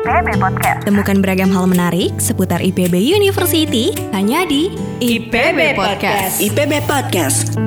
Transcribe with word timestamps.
IPB 0.00 0.40
Podcast. 0.40 0.80
Temukan 0.88 1.20
beragam 1.20 1.52
hal 1.52 1.68
menarik 1.68 2.16
seputar 2.16 2.64
IPB 2.64 3.04
University 3.04 3.92
hanya 4.16 4.48
di 4.48 4.72
IPB 4.96 5.76
Podcast. 5.76 6.40
IPB 6.40 6.88
Podcast. 6.88 7.60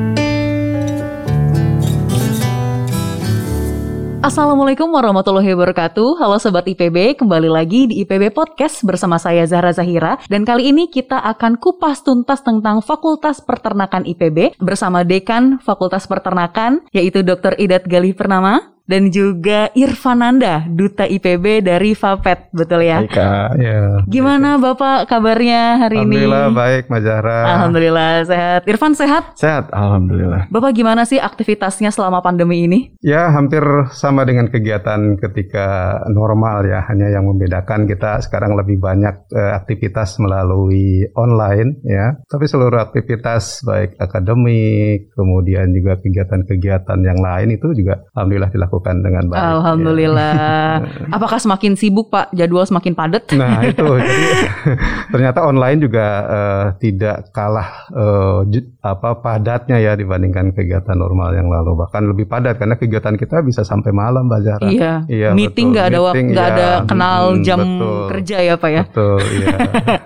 Assalamualaikum 4.25 4.89
warahmatullahi 4.89 5.53
wabarakatuh. 5.53 6.17
Halo 6.17 6.41
sobat 6.41 6.65
IPB, 6.65 7.21
kembali 7.21 7.53
lagi 7.53 7.85
di 7.85 8.01
IPB 8.01 8.33
Podcast 8.33 8.81
bersama 8.81 9.21
saya 9.21 9.45
Zahra 9.45 9.69
Zahira 9.69 10.17
dan 10.25 10.41
kali 10.41 10.73
ini 10.73 10.89
kita 10.89 11.21
akan 11.37 11.61
kupas 11.61 12.01
tuntas 12.01 12.41
tentang 12.41 12.81
Fakultas 12.81 13.45
Peternakan 13.45 14.09
IPB 14.09 14.57
bersama 14.57 15.05
Dekan 15.05 15.61
Fakultas 15.61 16.09
Peternakan 16.09 16.81
yaitu 16.97 17.21
Dr. 17.21 17.53
Idat 17.61 17.85
Galih 17.85 18.17
Purnama 18.17 18.72
dan 18.83 19.07
juga 19.15 19.71
Irfananda, 19.71 20.67
Duta 20.67 21.07
IPB 21.07 21.63
dari 21.63 21.95
Fapet, 21.95 22.51
betul 22.51 22.83
ya? 22.83 22.99
Baik. 22.99 23.15
Ya. 23.63 24.03
Gimana 24.11 24.59
Bapak 24.59 25.07
kabarnya 25.07 25.87
hari 25.87 26.03
ini? 26.03 26.19
Alhamdulillah 26.19 26.47
baik, 26.51 26.83
Mbak 26.91 27.01
Zahra. 27.07 27.39
Alhamdulillah 27.55 28.09
sehat. 28.27 28.61
Irfan 28.67 28.93
sehat? 28.93 29.23
Sehat, 29.39 29.71
alhamdulillah. 29.71 30.51
Bapak 30.51 30.75
gimana 30.75 31.07
sih 31.07 31.15
aktivitasnya 31.15 31.95
selama 31.95 32.19
pandemi 32.19 32.67
ini? 32.67 32.91
Ya, 32.99 33.31
hampir 33.31 33.63
sama 33.95 34.27
dengan 34.27 34.51
kegiatan 34.51 35.15
ketika 35.15 35.99
normal 36.11 36.67
ya, 36.67 36.83
hanya 36.91 37.07
yang 37.07 37.23
membedakan 37.23 37.87
kita 37.87 38.19
sekarang 38.19 38.59
lebih 38.59 38.83
banyak 38.83 39.31
eh, 39.31 39.51
aktivitas 39.63 40.19
melalui 40.19 41.07
online 41.15 41.79
ya. 41.87 42.19
Tapi 42.27 42.45
seluruh 42.51 42.83
aktivitas 42.83 43.63
baik 43.63 43.95
akademik, 43.95 45.15
kemudian 45.15 45.71
juga 45.71 45.95
kegiatan-kegiatan 46.03 46.99
yang 46.99 47.19
lain 47.23 47.55
itu 47.55 47.71
juga 47.71 48.03
alhamdulillah 48.11 48.51
dilakukan 48.51 48.72
dengan 48.81 49.29
baik. 49.29 49.37
ya. 49.37 49.45
Alhamdulillah. 49.53 50.33
Apakah 51.15 51.37
semakin 51.37 51.77
sibuk 51.77 52.09
Pak? 52.09 52.33
Jadwal 52.33 52.65
semakin 52.65 52.93
padat? 52.97 53.29
Nah 53.37 53.61
itu 53.61 53.85
jadi 54.01 54.27
ternyata 55.13 55.45
online 55.45 55.77
juga 55.77 56.05
eh, 56.25 56.65
tidak 56.81 57.29
kalah 57.29 57.69
ju- 58.47 58.73
apa 58.81 59.19
padatnya 59.21 59.77
ya 59.79 59.93
dibandingkan 59.93 60.51
kegiatan 60.51 60.97
normal 60.97 61.31
yang 61.35 61.47
lalu 61.47 61.77
bahkan 61.77 62.03
lebih 62.03 62.25
padat 62.25 62.57
karena 62.57 62.75
kegiatan 62.75 63.15
kita 63.15 63.43
bisa 63.43 63.61
sampai 63.63 63.91
malam 63.91 64.27
Mbak 64.27 64.41
Zahra. 64.43 64.67
Iya. 64.69 64.93
Iya, 65.07 65.29
Meeting 65.35 65.75
nggak 65.75 65.85
ada 65.91 65.99
waktu, 65.99 66.31
nggak 66.31 66.47
iya. 66.47 66.55
ada 66.55 66.67
kenal 66.87 67.21
jam 67.43 67.59
betul. 67.59 67.99
kerja 68.11 68.37
ya 68.39 68.55
Pak 68.55 68.69
ya. 68.71 68.83
Betul, 68.87 69.19
iya. 69.35 69.55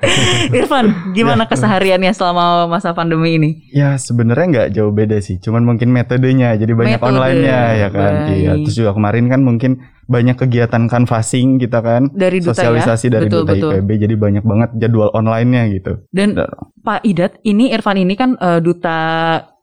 Irfan, 0.64 0.86
gimana 1.14 1.44
kesehariannya 1.46 2.12
selama 2.16 2.66
masa 2.66 2.96
pandemi 2.96 3.38
ini? 3.38 3.50
Ya 3.70 4.00
sebenarnya 4.00 4.46
nggak 4.48 4.68
jauh 4.74 4.94
beda 4.94 5.18
sih, 5.22 5.38
cuman 5.38 5.64
mungkin 5.68 5.92
metodenya 5.92 6.56
jadi 6.56 6.74
banyak 6.74 6.98
Metode, 6.98 7.10
online-nya 7.14 7.60
ya 7.78 7.88
kan. 7.92 8.14
baik. 8.26 8.34
Iya. 8.34 8.54
Terus 8.64 8.76
juga 8.76 8.92
kemarin 8.92 9.26
kan 9.28 9.40
mungkin 9.40 9.72
banyak 10.04 10.38
kegiatan 10.38 10.88
canvassing 10.88 11.58
kita 11.58 11.80
kan, 11.80 12.08
Dari 12.10 12.40
duta 12.40 12.56
ya? 12.56 12.72
sosialisasi 12.72 13.06
dari 13.08 13.28
Betul, 13.28 13.44
duta 13.44 13.54
betul. 13.54 13.72
IPB, 13.76 13.90
jadi 14.00 14.16
banyak 14.16 14.44
banget 14.44 14.70
jadwal 14.78 15.12
online-nya 15.12 15.68
gitu. 15.70 16.00
Dan 16.10 16.34
Dan- 16.34 16.48
Pak 16.80 17.04
Idat, 17.04 17.36
ini 17.44 17.70
Irfan 17.70 18.00
ini 18.00 18.16
kan 18.16 18.34
eh, 18.34 18.60
duta 18.60 18.98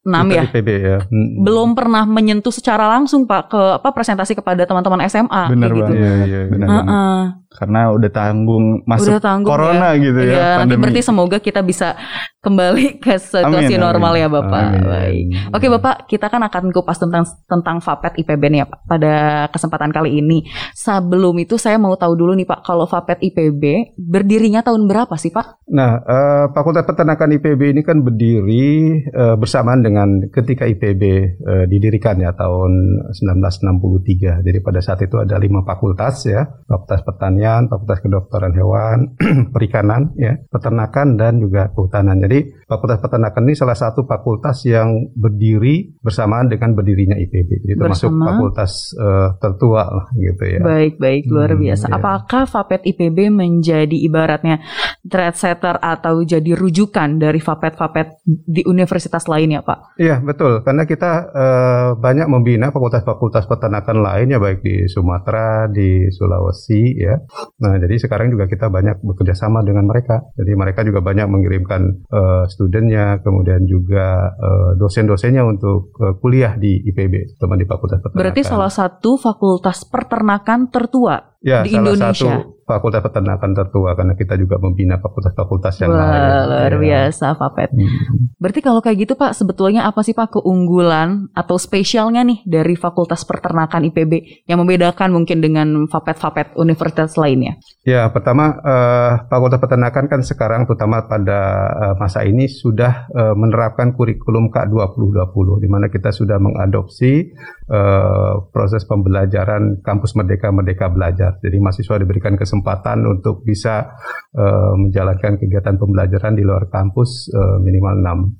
6 0.05 0.12
Duta 0.20 0.37
ya. 0.37 0.42
IPB 0.45 0.69
ya. 0.77 0.98
Mm. 1.09 1.28
Belum 1.41 1.72
pernah 1.72 2.05
menyentuh 2.05 2.53
secara 2.53 2.84
langsung 2.87 3.25
Pak 3.25 3.42
ke 3.48 3.62
apa 3.75 3.89
presentasi 3.89 4.37
kepada 4.37 4.61
teman-teman 4.62 5.00
SMA 5.09 5.48
Bener 5.48 5.72
kayak 5.72 5.81
gitu. 5.81 5.84
banget, 5.89 5.97
Iya, 5.97 6.12
iya, 6.12 6.25
iya. 6.28 6.41
bener 6.45 6.67
Heeh. 6.69 6.77
banget. 6.77 7.44
Karena 7.55 7.94
udah 7.94 8.10
tanggung 8.10 8.83
masuk 8.83 9.14
Udah 9.14 9.22
tanggung 9.22 9.50
corona 9.55 9.94
ya. 9.94 10.02
gitu 10.02 10.20
ya, 10.27 10.34
nanti 10.34 10.74
pandemi. 10.74 10.80
berarti 10.83 11.00
semoga 11.06 11.36
kita 11.38 11.60
bisa 11.62 11.94
kembali 12.42 12.98
ke 13.00 13.14
situasi 13.16 13.47
Amin, 13.47 13.70
amin. 13.72 13.80
normal 13.80 14.12
ya 14.19 14.28
Bapak. 14.28 14.64
Amin. 14.69 14.83
Baik. 14.84 15.24
Oke 15.55 15.66
Bapak, 15.70 15.94
kita 16.10 16.27
kan 16.28 16.42
akan 16.44 16.75
kupas 16.75 16.98
tentang 16.98 17.25
tentang 17.47 17.78
Fapet 17.80 18.19
IPB 18.20 18.42
nih 18.52 18.58
ya 18.62 18.66
Pak 18.66 18.80
pada 18.84 19.14
kesempatan 19.48 19.94
kali 19.94 20.19
ini. 20.19 20.44
Sebelum 20.75 21.38
itu 21.38 21.55
saya 21.56 21.78
mau 21.78 21.94
tahu 21.94 22.12
dulu 22.19 22.34
nih 22.34 22.44
Pak, 22.44 22.60
kalau 22.66 22.84
Fapet 22.84 23.22
IPB 23.22 23.94
berdirinya 23.97 24.60
tahun 24.60 24.91
berapa 24.91 25.14
sih 25.16 25.30
Pak? 25.30 25.70
Nah, 25.72 26.02
eh, 26.05 26.44
Fakultas 26.52 26.84
Peternakan 26.84 27.38
IPB 27.41 27.72
ini 27.72 27.82
kan 27.86 28.02
berdiri 28.02 29.00
eh, 29.06 29.36
bersamaan 29.38 29.81
dengan 29.81 30.26
ketika 30.28 30.66
IPB 30.69 31.03
eh, 31.38 31.64
didirikan 31.70 32.20
ya 32.20 32.34
tahun 32.37 32.72
1963. 33.14 34.44
Jadi 34.44 34.59
pada 34.60 34.81
saat 34.84 35.00
itu 35.00 35.16
ada 35.16 35.37
lima 35.41 35.64
fakultas 35.64 36.26
ya, 36.28 36.44
Fakultas 36.69 37.00
Pertanian, 37.03 37.44
Fakultas 37.69 38.00
Kedokteran 38.00 38.53
Hewan, 38.53 38.99
Perikanan, 39.55 40.16
ya, 40.16 40.41
Peternakan 40.49 41.15
dan 41.15 41.37
juga 41.37 41.69
Kehutanan. 41.69 42.16
Jadi 42.19 42.65
Fakultas 42.65 42.99
Peternakan 42.99 43.43
ini 43.44 43.55
salah 43.55 43.75
satu 43.75 44.03
fakultas 44.05 44.65
yang 44.65 45.12
berdiri 45.12 45.93
bersamaan 46.00 46.49
dengan 46.49 46.72
berdirinya 46.72 47.15
IPB. 47.15 47.50
Jadi 47.62 47.75
termasuk 47.77 48.09
Bersama. 48.09 48.27
fakultas 48.31 48.72
eh, 48.94 49.28
tertua 49.37 49.82
lah 49.84 50.06
gitu 50.10 50.44
ya. 50.49 50.60
Baik, 50.60 50.94
baik, 50.97 51.22
luar 51.28 51.53
Hmm, 51.53 51.60
biasa. 51.60 51.84
iya. 51.87 51.94
Apakah 51.94 52.43
Fapet 52.44 52.81
IPB 52.82 53.28
menjadi 53.28 53.97
ibaratnya 53.99 54.65
trendsetter 55.03 55.76
atau 55.78 56.22
jadi 56.22 56.55
rujukan 56.55 57.19
dari 57.19 57.38
Fapet-Fapet 57.38 58.25
di 58.25 58.65
universitas 58.65 59.26
lainnya 59.26 59.61
Pak? 59.61 59.97
Iya 59.97 60.19
betul, 60.19 60.65
karena 60.65 60.84
kita 60.84 61.12
eh, 61.28 61.88
banyak 61.94 62.26
membina 62.26 62.71
fakultas-fakultas 62.71 63.44
peternakan 63.44 63.99
lain 64.00 64.26
ya 64.28 64.38
baik 64.38 64.61
di 64.61 64.87
Sumatera, 64.87 65.69
di 65.69 66.09
Sulawesi 66.09 66.82
ya. 66.97 67.15
Nah 67.61 67.75
jadi 67.78 67.95
sekarang 67.99 68.31
juga 68.31 68.47
kita 68.47 68.71
banyak 68.71 69.03
bekerja 69.03 69.34
sama 69.34 69.61
dengan 69.67 69.84
mereka. 69.84 70.22
Jadi 70.39 70.53
mereka 70.55 70.81
juga 70.87 71.03
banyak 71.03 71.27
mengirimkan 71.27 71.83
eh, 72.06 72.45
studennya, 72.49 73.21
kemudian 73.21 73.67
juga 73.67 74.33
eh, 74.34 74.71
dosen-dosennya 74.78 75.43
untuk 75.43 75.94
eh, 75.99 76.15
kuliah 76.23 76.55
di 76.55 76.81
IPB, 76.87 77.39
teman 77.39 77.59
di 77.59 77.67
fakultas 77.67 77.99
peternakan. 78.00 78.21
Berarti 78.23 78.43
salah 78.47 78.73
satu 78.73 79.19
fakultas 79.19 79.83
peternakan 79.84 80.71
tertua 80.71 81.34
ya, 81.44 81.60
di 81.62 81.71
salah 81.71 81.93
Indonesia. 81.93 82.41
satu 82.41 82.55
fakultas 82.65 83.05
peternakan 83.05 83.53
tertua 83.53 83.93
karena 83.93 84.16
kita 84.16 84.41
juga 84.41 84.56
membina 84.56 84.97
fakultas-fakultas 84.97 85.84
yang 85.84 85.93
Wah, 85.93 86.00
lain. 86.00 86.49
luar 86.49 86.72
Ya. 86.72 86.81
biasa 86.81 87.37
Fapet. 87.37 87.69
Hmm. 87.71 88.32
Berarti 88.41 88.60
kalau 88.65 88.81
kayak 88.81 89.05
gitu 89.05 89.15
Pak, 89.15 89.37
sebetulnya 89.37 89.84
apa 89.84 90.00
sih 90.00 90.16
Pak 90.16 90.41
keunggulan 90.41 91.28
atau 91.37 91.60
spesialnya 91.60 92.25
nih 92.25 92.41
dari 92.49 92.75
Fakultas 92.75 93.22
Peternakan 93.28 93.84
IPB 93.93 94.44
yang 94.49 94.65
membedakan 94.65 95.12
mungkin 95.12 95.44
dengan 95.44 95.84
Fapet-Fapet 95.93 96.56
universitas 96.56 97.21
lainnya? 97.21 97.61
Ya, 97.84 98.09
pertama 98.09 98.56
eh, 98.65 99.12
Fakultas 99.28 99.61
Peternakan 99.61 100.09
kan 100.09 100.21
sekarang 100.25 100.65
terutama 100.65 101.05
pada 101.05 101.41
eh, 101.69 101.94
masa 102.00 102.25
ini 102.25 102.49
sudah 102.49 103.12
eh, 103.12 103.34
menerapkan 103.37 103.93
kurikulum 103.93 104.49
K2020 104.49 105.61
di 105.61 105.69
mana 105.69 105.93
kita 105.93 106.09
sudah 106.16 106.41
mengadopsi 106.41 107.28
eh, 107.69 108.34
proses 108.50 108.84
pembelajaran 108.88 109.84
kampus 109.84 110.16
Merdeka 110.16 110.50
Merdeka 110.50 110.91
Belajar. 110.91 111.38
Jadi 111.41 111.56
mahasiswa 111.60 111.97
diberikan 112.00 112.34
kesempatan 112.38 113.04
untuk 113.04 113.44
bisa 113.44 113.94
eh, 114.34 114.75
menjalankan 114.78 115.36
kegiatan 115.41 115.76
pembelajaran 115.76 116.34
di 116.36 116.42
luar 116.42 116.69
kampus 116.69 117.32
eh, 117.32 117.58
minimal 117.60 117.94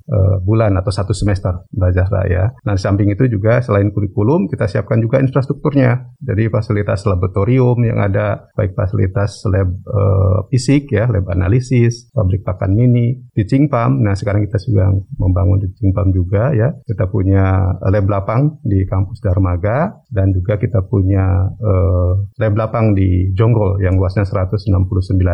6 0.05 0.43
bulan 0.45 0.77
atau 0.79 0.91
satu 0.93 1.11
semester 1.11 1.65
belajar 1.73 2.07
ya. 2.29 2.47
Nah, 2.63 2.79
samping 2.79 3.11
itu 3.11 3.27
juga 3.27 3.59
selain 3.59 3.91
kurikulum 3.91 4.47
kita 4.47 4.69
siapkan 4.69 5.01
juga 5.03 5.19
infrastrukturnya. 5.19 6.15
Jadi 6.21 6.47
fasilitas 6.47 7.03
laboratorium 7.03 7.77
yang 7.83 7.99
ada 7.99 8.49
baik 8.55 8.73
fasilitas 8.77 9.43
lab 9.49 9.69
eh, 9.69 10.39
fisik 10.53 10.91
ya, 10.93 11.09
lab 11.09 11.27
analisis, 11.29 12.09
pabrik 12.15 12.45
pakan 12.45 12.73
mini, 12.73 13.19
teaching 13.35 13.67
farm. 13.67 14.01
Nah, 14.01 14.15
sekarang 14.15 14.45
kita 14.47 14.57
sedang 14.61 15.03
membangun 15.19 15.61
teaching 15.61 15.91
farm 15.91 16.09
juga 16.15 16.53
ya. 16.55 16.71
Kita 16.85 17.09
punya 17.09 17.75
lab 17.81 18.05
lapang 18.07 18.61
di 18.63 18.85
kampus 18.87 19.14
Darmaga 19.19 19.99
dan 20.09 20.31
juga 20.31 20.55
kita 20.55 20.83
punya 20.85 21.23
eh, 21.55 22.11
lab 22.39 22.53
lapang 22.55 22.93
di 22.93 23.31
Jonggol 23.33 23.79
yang 23.79 23.95
luasnya 23.95 24.23
169 24.23 24.65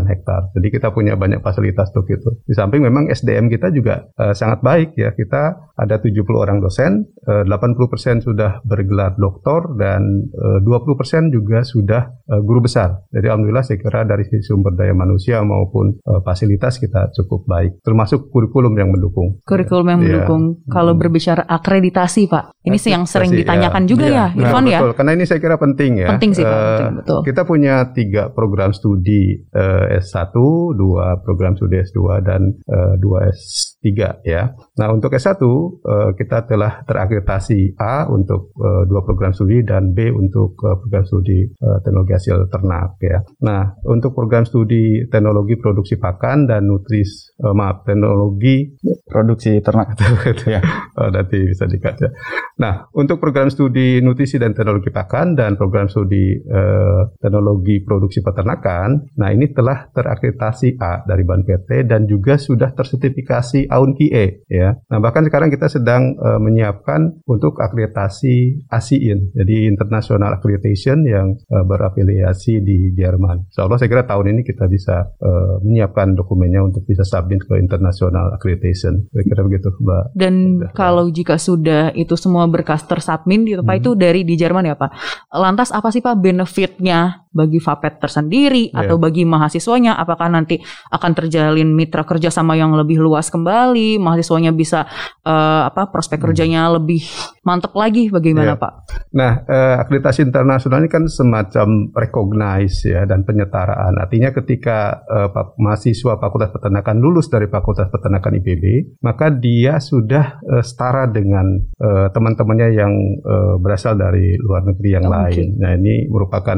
hektar. 0.07 0.51
Jadi 0.53 0.67
kita 0.69 0.91
punya 0.91 1.13
banyak 1.15 1.39
fasilitas 1.39 1.89
untuk 1.93 2.09
itu. 2.09 2.29
Di 2.43 2.53
samping 2.53 2.81
memang 2.81 3.07
SDM 3.07 3.47
kita 3.47 3.69
juga 3.69 4.05
eh, 4.17 4.33
sangat 4.33 4.59
baik 4.61 4.95
ya. 4.95 5.11
Kita 5.11 5.73
ada 5.75 5.95
70 5.97 6.21
orang 6.35 6.61
dosen, 6.61 7.05
eh, 7.25 7.43
80% 7.45 8.21
sudah 8.21 8.61
bergelar 8.63 9.15
doktor 9.15 9.75
dan 9.75 10.01
eh, 10.29 10.59
20% 10.61 11.29
juga 11.29 11.61
sudah 11.61 12.01
eh, 12.27 12.41
guru 12.41 12.63
besar. 12.63 13.05
Jadi 13.09 13.25
alhamdulillah 13.27 13.65
saya 13.65 13.77
kira 13.77 14.01
dari 14.03 14.23
sisi 14.25 14.45
sumber 14.45 14.73
daya 14.73 14.93
manusia 14.93 15.41
maupun 15.41 15.97
eh, 15.97 16.21
fasilitas 16.21 16.77
kita 16.77 17.09
cukup 17.15 17.45
baik. 17.45 17.81
Termasuk 17.81 18.29
kurikulum 18.29 18.73
yang 18.77 18.89
mendukung. 18.89 19.41
Kurikulum 19.43 19.85
yang 19.87 19.99
Iya. 20.01 20.05
mendukung. 20.25 20.43
Kalau 20.67 20.93
Hmm. 20.93 21.01
berbicara 21.01 21.43
akreditasi 21.45 22.25
Pak, 22.25 22.57
ini 22.63 22.77
sih 22.77 22.91
yang 22.91 23.05
sering 23.05 23.31
Akreditasi, 23.31 23.47
ditanyakan 23.47 23.70
ya. 23.73 23.87
juga 23.87 24.05
Iya. 24.05 24.13
ya, 24.13 24.25
Nah, 24.27 24.41
Irfan 24.43 24.65
ya? 24.65 24.79
betul. 24.79 24.91
Karena 24.93 25.11
ini 25.13 25.23
saya 25.23 25.39
kira 25.39 25.55
penting 25.55 25.91
ya. 25.97 26.07
Penting 26.11 26.31
sih 26.33 26.43
Pak, 26.43 26.51
Eh, 26.51 26.65
penting, 26.67 26.91
betul. 26.99 27.19
Kita 27.23 27.41
punya 27.43 27.75
tiga 27.91 28.23
program 28.29 28.71
studi 28.71 29.21
eh, 29.39 29.85
S1, 29.97 30.35
dua 30.73 31.05
program 31.19 31.53
studi 31.53 31.79
S2 31.79 31.99
dan 32.21 32.41
eh, 32.57 32.93
dua 32.97 33.29
S3 33.29 33.87
ya. 34.23 34.51
Nah, 34.81 34.89
untuk 34.89 35.13
S1 35.13 35.37
uh, 35.37 36.09
kita 36.17 36.49
telah 36.49 36.81
terakreditasi 36.81 37.77
A 37.77 38.09
untuk 38.09 38.49
uh, 38.57 38.81
dua 38.89 39.05
program 39.05 39.29
studi 39.29 39.61
dan 39.61 39.93
B 39.93 40.09
untuk 40.09 40.57
uh, 40.65 40.81
program 40.81 41.05
studi 41.05 41.53
teknologi 41.85 42.17
hasil 42.17 42.49
ternak 42.49 42.97
ya. 42.97 43.21
Nah, 43.45 43.77
untuk 43.85 44.17
program 44.17 44.41
studi 44.41 45.05
teknologi 45.05 45.53
produksi 45.61 46.01
pakan 46.01 46.49
dan 46.49 46.65
nutris 46.65 47.37
maaf 47.37 47.85
teknologi 47.85 48.73
produksi 49.05 49.61
ternak 49.61 49.93
ya. 50.49 50.61
oh, 50.97 51.09
nanti 51.13 51.37
bisa 51.45 51.69
dikaca. 51.69 52.09
Nah, 52.57 52.89
untuk 52.97 53.21
program 53.21 53.51
studi 53.53 54.01
nutrisi 54.01 54.41
dan 54.41 54.55
teknologi 54.57 54.89
pakan 54.89 55.37
dan 55.37 55.59
program 55.59 55.91
studi 55.91 56.39
uh, 56.41 57.11
teknologi 57.21 57.83
produksi 57.83 58.23
peternakan, 58.23 59.13
nah 59.19 59.29
ini 59.29 59.51
telah 59.51 59.91
terakreditasi 59.91 60.79
A 60.81 61.05
dari 61.05 61.21
Ban 61.27 61.45
PT 61.45 61.85
dan 61.85 62.07
juga 62.07 62.39
sudah 62.39 62.73
tersertifikasi 62.73 63.69
AUNQIE 63.69 64.47
ya. 64.47 64.70
Nah, 64.89 64.99
bahkan 64.99 65.25
sekarang 65.27 65.49
kita 65.51 65.67
sedang 65.67 66.15
uh, 66.19 66.39
menyiapkan 66.39 67.23
untuk 67.27 67.59
akreditasi 67.59 68.67
ASIIN, 68.69 69.35
jadi 69.35 69.67
International 69.67 70.35
Accreditation 70.37 71.03
yang 71.05 71.35
uh, 71.49 71.63
berafiliasi 71.65 72.61
di 72.63 72.93
Jerman. 72.95 73.51
Insya 73.51 73.67
Allah 73.67 73.77
saya 73.79 73.89
kira 73.89 74.03
tahun 74.05 74.37
ini 74.37 74.41
kita 74.47 74.65
bisa 74.67 75.11
uh, 75.17 75.61
menyiapkan 75.63 76.15
dokumennya 76.15 76.61
untuk 76.63 76.83
bisa 76.87 77.03
submit 77.07 77.43
ke 77.45 77.57
International 77.59 78.35
Accreditation. 78.35 79.07
Saya 79.11 79.23
kira 79.25 79.41
begitu, 79.45 79.73
Mbak. 79.75 80.03
Dan 80.15 80.33
sudah. 80.61 80.71
kalau 80.75 81.05
jika 81.09 81.35
sudah 81.35 81.91
itu 81.95 82.15
semua 82.19 82.47
berkas 82.47 82.83
tersubmit 82.85 83.43
gitu 83.47 83.61
Pak, 83.63 83.75
hmm. 83.75 83.81
itu 83.81 83.91
dari 83.95 84.21
di 84.27 84.35
Jerman 84.35 84.67
ya 84.67 84.75
Pak. 84.75 84.91
Lantas 85.35 85.71
apa 85.71 85.89
sih 85.89 86.03
Pak 86.03 86.19
benefitnya 86.19 87.27
bagi 87.31 87.63
Vapet 87.63 88.03
tersendiri 88.03 88.69
yeah. 88.69 88.85
atau 88.85 88.99
bagi 88.99 89.23
mahasiswanya? 89.23 89.95
Apakah 89.95 90.27
nanti 90.27 90.59
akan 90.91 91.11
terjalin 91.15 91.71
mitra 91.71 92.03
kerja 92.03 92.27
sama 92.27 92.59
yang 92.59 92.75
lebih 92.75 92.99
luas 92.99 93.31
kembali, 93.31 93.97
mahasiswanya 93.97 94.50
bisa 94.53 94.87
uh, 95.25 95.67
apa 95.67 95.89
prospek 95.89 96.21
hmm. 96.21 96.25
kerjanya 96.29 96.61
lebih 96.71 97.03
mantap 97.41 97.73
lagi 97.73 98.07
bagaimana 98.07 98.53
yeah. 98.53 98.59
Pak? 98.59 98.73
Nah, 99.17 99.31
uh, 99.43 99.75
akreditasi 99.81 100.27
internasional 100.27 100.85
ini 100.85 100.89
kan 100.89 101.05
semacam 101.09 101.91
recognize 101.95 102.85
ya 102.85 103.03
dan 103.09 103.25
penyetaraan. 103.25 103.97
Artinya 103.97 104.31
ketika 104.31 105.03
uh, 105.03 105.29
mahasiswa 105.57 106.15
Fakultas 106.21 106.53
Peternakan 106.53 106.97
lulus 107.01 107.27
dari 107.27 107.49
Fakultas 107.49 107.89
Peternakan 107.89 108.39
IPB, 108.39 108.97
maka 109.03 109.33
dia 109.33 109.81
sudah 109.81 110.39
uh, 110.41 110.63
setara 110.63 111.09
dengan 111.09 111.45
uh, 111.81 112.07
teman-temannya 112.13 112.69
yang 112.71 112.93
uh, 113.25 113.55
berasal 113.59 113.97
dari 113.97 114.37
luar 114.37 114.63
negeri 114.63 114.89
yang 114.93 115.05
oh, 115.09 115.11
lain. 115.11 115.47
Okay. 115.55 115.59
Nah, 115.59 115.71
ini 115.75 116.07
merupakan 116.07 116.57